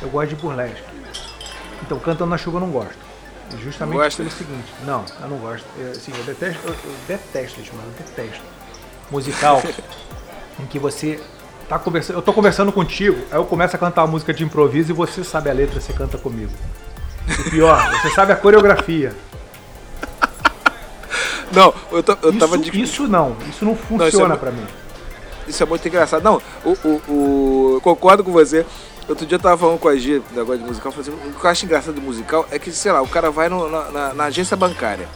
Eu 0.00 0.08
gosto 0.08 0.28
de 0.30 0.36
burlesque. 0.36 0.82
Então, 1.82 1.98
cantando 1.98 2.30
na 2.30 2.38
chuva 2.38 2.56
eu 2.56 2.60
não 2.60 2.70
gosto. 2.70 2.98
E 3.54 3.56
Justamente 3.62 3.96
Não 3.96 4.02
gosta? 4.04 4.22
pelo 4.22 4.34
seguinte. 4.34 4.72
Não, 4.84 5.04
eu 5.20 5.28
não 5.28 5.38
gosto. 5.38 5.66
Eu, 5.78 5.92
assim, 5.92 6.12
eu 6.16 6.24
detesto, 6.24 6.60
eu, 6.66 6.74
eu 6.74 6.96
detesto 7.06 7.60
isso, 7.60 7.74
mano. 7.74 7.88
Eu 7.98 8.04
detesto. 8.04 8.42
Musical 9.10 9.62
em 10.60 10.66
que 10.66 10.78
você 10.78 11.20
tá 11.68 11.78
conversando. 11.78 12.16
Eu 12.16 12.22
tô 12.22 12.32
conversando 12.32 12.72
contigo, 12.72 13.16
aí 13.30 13.38
eu 13.38 13.44
começo 13.44 13.74
a 13.74 13.78
cantar 13.78 14.02
uma 14.02 14.08
música 14.12 14.34
de 14.34 14.44
improviso 14.44 14.90
e 14.90 14.94
você 14.94 15.24
sabe 15.24 15.48
a 15.50 15.52
letra, 15.52 15.80
você 15.80 15.92
canta 15.92 16.18
comigo. 16.18 16.52
E 17.28 17.50
pior, 17.50 17.90
você 18.00 18.10
sabe 18.10 18.32
a 18.32 18.36
coreografia. 18.36 19.14
Não, 21.52 21.72
eu, 21.90 22.02
tô- 22.02 22.16
eu 22.22 22.30
Isso, 22.30 22.38
tava 22.38 22.58
de. 22.58 22.80
isso 22.82 23.08
não, 23.08 23.36
isso 23.48 23.64
não 23.64 23.72
é 23.72 23.76
funciona 23.76 24.34
mu- 24.34 24.40
pra 24.40 24.50
mim. 24.50 24.66
Isso 25.46 25.62
é 25.62 25.66
muito 25.66 25.86
engraçado. 25.88 26.22
Não, 26.22 26.42
o, 26.64 26.70
o, 26.70 27.02
o- 27.12 27.70
eu 27.76 27.80
concordo 27.80 28.22
com 28.22 28.30
você. 28.30 28.66
Outro 29.08 29.24
dia 29.24 29.36
eu 29.36 29.40
tava 29.40 29.56
falando 29.56 29.78
com 29.78 29.88
a 29.88 29.96
G, 29.96 30.20
negócio 30.32 30.58
de 30.60 30.64
musical, 30.68 30.92
assim, 30.98 31.10
o 31.10 31.32
que 31.32 31.44
eu 31.46 31.50
acho 31.50 31.64
engraçado 31.64 31.94
do 31.94 32.02
musical 32.02 32.46
é 32.50 32.58
que, 32.58 32.70
sei 32.70 32.92
lá, 32.92 33.00
o 33.00 33.08
cara 33.08 33.30
vai 33.30 33.48
no- 33.48 33.66
na, 33.70 33.90
na- 33.90 34.14
na 34.14 34.24
agência 34.24 34.54
bancária, 34.54 35.08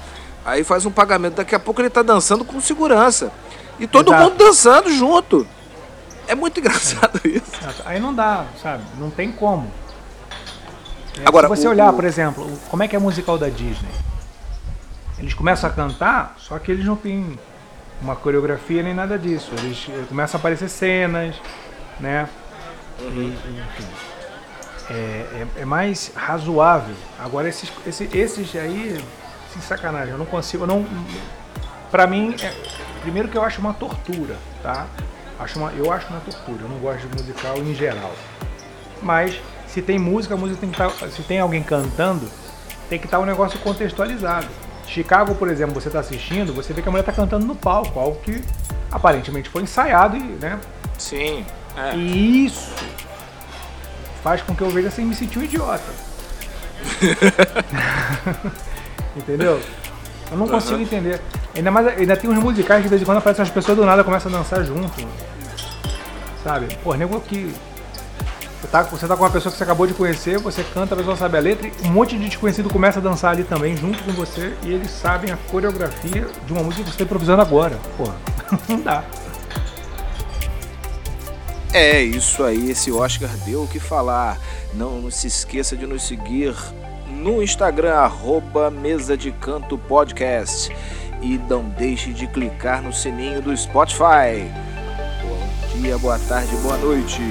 aí 0.47 0.65
faz 0.65 0.87
um 0.87 0.91
pagamento, 0.91 1.35
daqui 1.35 1.55
a 1.55 1.59
pouco 1.61 1.83
ele 1.83 1.91
tá 1.91 2.01
dançando 2.03 2.43
com 2.43 2.59
segurança. 2.59 3.31
E 3.79 3.87
todo 3.87 4.09
Exato. 4.11 4.23
mundo 4.31 4.37
dançando 4.39 4.91
junto. 4.91 5.47
É 6.27 6.35
muito 6.35 6.57
engraçado 6.61 7.21
isso. 7.25 7.53
Aí 7.85 8.01
não 8.01 8.15
dá, 8.15 8.47
sabe? 8.63 8.83
Não 8.99 9.11
tem 9.11 9.31
como. 9.31 9.71
É, 11.21 11.27
Agora, 11.29 11.47
se 11.49 11.57
você 11.57 11.67
o- 11.67 11.71
olhar, 11.71 11.93
por 11.93 12.05
exemplo, 12.05 12.51
como 12.71 12.83
é 12.83 12.89
que 12.89 12.97
é 12.97 12.99
musical 12.99 13.37
da 13.39 13.49
Disney? 13.49 13.91
Eles 15.19 15.35
começam 15.35 15.69
a 15.69 15.73
cantar, 15.73 16.35
só 16.39 16.59
que 16.59 16.73
eles 16.73 16.85
não 16.85 16.97
têm 16.97 17.39
uma 18.01 18.17
coreografia 18.17 18.83
nem 18.83 18.95
nada 18.95 19.19
disso. 19.19 19.53
Eles 19.59 19.87
eh, 19.89 20.05
começam 20.09 20.39
a 20.39 20.41
aparecer 20.41 20.69
cenas, 20.69 21.37
né? 22.01 22.29
Enfim. 23.01 23.87
É, 24.91 24.95
é- 24.95 25.47
é 25.61 25.65
mais 25.65 26.11
razoável. 26.15 26.95
Agora 27.19 27.49
esses, 27.49 27.71
esse- 27.87 28.09
esses 28.13 28.57
aí, 28.57 29.03
sem 29.53 29.63
sacanagem, 29.63 30.11
eu 30.13 30.19
não 30.19 30.27
consigo. 30.27 30.65
Eu 30.65 30.67
não, 30.67 30.87
pra 31.91 32.07
mim, 32.07 32.35
é- 32.43 32.53
primeiro 33.03 33.29
que 33.29 33.37
eu 33.39 33.45
acho 33.45 33.61
uma 33.61 33.73
tortura, 33.75 34.37
tá? 34.63 34.87
Acho 35.39 35.59
uma, 35.59 35.71
eu 35.73 35.93
acho 35.93 36.09
uma 36.09 36.21
tortura. 36.21 36.63
Eu 36.63 36.69
não 36.69 36.79
gosto 36.79 37.07
de 37.07 37.17
musical 37.23 37.57
em 37.59 37.75
geral. 37.75 38.13
Mas 39.01 39.41
se 39.73 39.81
tem 39.81 39.99
música, 39.99 40.35
a 40.35 40.37
música 40.37 40.61
tem 40.61 40.71
que 40.71 40.81
estar. 40.81 41.09
Se 41.09 41.23
tem 41.23 41.41
alguém 41.41 41.63
cantando, 41.63 42.29
tem 42.91 42.99
que 42.99 43.07
estar 43.07 43.19
um 43.19 43.25
negócio 43.25 43.59
contextualizado. 43.61 44.47
Chicago, 44.87 45.35
por 45.35 45.49
exemplo, 45.49 45.75
você 45.75 45.89
está 45.89 46.01
assistindo, 46.01 46.53
você 46.53 46.75
vê 46.75 46.83
que 46.83 46.89
a 46.89 46.91
mulher 46.91 47.03
está 47.03 47.13
cantando 47.13 47.47
no 47.47 47.55
palco, 47.55 47.99
algo 47.99 48.21
que 48.21 48.45
aparentemente 48.91 49.49
foi 49.49 49.63
ensaiado 49.63 50.17
e, 50.17 50.21
né? 50.21 50.61
Sim. 50.99 51.47
É. 51.75 51.97
E 51.97 52.47
isso 52.47 52.71
faz 54.23 54.43
com 54.43 54.55
que 54.55 54.63
eu 54.63 54.69
veja 54.69 54.91
sem 54.91 55.07
me 55.07 55.15
sentir 55.15 55.39
um 55.39 55.43
idiota. 55.43 55.83
Entendeu? 59.17 59.61
Eu 60.31 60.37
não 60.37 60.47
consigo 60.47 60.75
Aham. 60.75 60.83
entender. 60.83 61.21
Ainda 61.57 61.71
mais 61.71 61.87
ainda 61.87 62.17
tem 62.17 62.29
uns 62.29 62.39
musicais 62.39 62.83
que 62.83 62.85
de 62.85 62.91
vez 62.91 63.03
em 63.03 63.05
quando 63.05 63.19
aparecem 63.19 63.43
as 63.43 63.51
pessoas 63.51 63.77
do 63.77 63.87
nada 63.87 64.05
começam 64.05 64.33
a 64.33 64.37
dançar 64.37 64.63
junto. 64.65 65.07
Sabe? 66.45 66.67
Pô, 66.83 66.95
nego 66.95 67.19
que. 67.21 67.55
Tá, 68.71 68.83
você 68.85 69.07
tá 69.07 69.17
com 69.17 69.23
uma 69.23 69.31
pessoa 69.31 69.53
que 69.53 69.59
você 69.59 69.65
acabou 69.65 69.87
de 69.87 69.93
conhecer, 69.93 70.39
você 70.39 70.65
canta, 70.65 70.95
a 70.95 70.97
pessoa 70.97 71.17
sabe 71.17 71.37
a 71.37 71.41
letra, 71.41 71.69
e 71.69 71.89
um 71.89 71.93
monte 71.93 72.17
de 72.17 72.25
desconhecido 72.25 72.71
começa 72.71 73.01
a 73.01 73.03
dançar 73.03 73.33
ali 73.33 73.45
também, 73.45 73.77
junto 73.77 74.03
com 74.03 74.13
você, 74.13 74.55
e 74.63 74.73
eles 74.73 74.91
sabem 74.91 75.31
a 75.31 75.37
coreografia 75.37 76.27
de 76.47 76.53
uma 76.53 76.63
música 76.63 76.85
que 76.85 76.89
você 76.89 76.95
está 76.95 77.05
improvisando 77.05 77.43
agora. 77.43 77.79
Porra, 77.97 78.15
não 78.69 78.81
dá. 78.81 79.05
É 81.75 82.03
isso 82.03 82.45
aí, 82.45 82.71
esse 82.71 82.93
Oscar 82.93 83.31
deu 83.47 83.63
o 83.63 83.69
que 83.69 83.81
falar. 83.81 84.39
Não 84.75 85.11
se 85.11 85.27
esqueça 85.27 85.75
de 85.75 85.87
nos 85.87 86.03
seguir 86.03 86.55
no 87.09 87.43
Instagram, 87.43 87.95
arroba 87.95 88.71
Mesa 88.71 89.17
de 89.17 89.33
Canto 89.33 89.79
Podcast. 89.79 90.75
E 91.23 91.39
não 91.49 91.65
deixe 91.65 92.13
de 92.13 92.27
clicar 92.27 92.83
no 92.83 92.93
sininho 92.93 93.41
do 93.41 93.57
Spotify. 93.57 94.51
Bom 95.23 95.81
dia, 95.81 95.97
boa 95.97 96.19
tarde, 96.19 96.55
boa 96.57 96.77
noite. 96.77 97.23